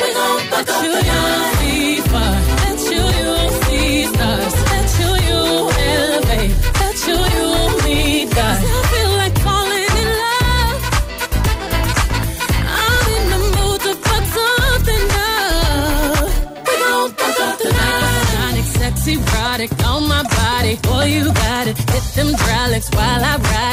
We 0.00 0.08
gon' 0.16 0.40
fuck 0.50 0.68
up 0.68 0.78
the 0.82 0.88
night. 0.92 1.54
See 1.58 1.96
far. 2.12 2.34
Let 2.60 2.78
you, 2.92 3.04
see 3.64 4.04
stars. 4.12 4.54
You, 5.00 5.10
you 5.28 5.40
elevate. 5.92 6.52
Let 6.80 6.96
you, 7.08 7.16
you 7.36 7.48
meet 7.84 8.26
God. 8.36 8.58
I 8.58 8.82
feel 8.92 9.10
like 9.22 9.36
falling 9.46 9.92
in 10.02 10.08
love. 10.22 10.80
I'm 12.82 13.06
in 13.16 13.24
the 13.32 13.40
mood 13.54 13.78
to 13.86 13.92
fuck 14.06 14.24
something 14.36 15.06
up. 15.32 16.28
We 16.66 16.72
gon' 16.84 17.10
fuck 17.18 17.38
up 17.46 17.54
the 17.62 17.68
night. 17.72 18.26
Sonic, 18.34 18.66
sexy, 18.78 19.14
erotic 19.14 19.72
on 19.86 20.02
my 20.06 20.22
body. 20.22 20.74
Boy, 20.82 21.04
you 21.16 21.24
got 21.32 21.66
it. 21.68 21.73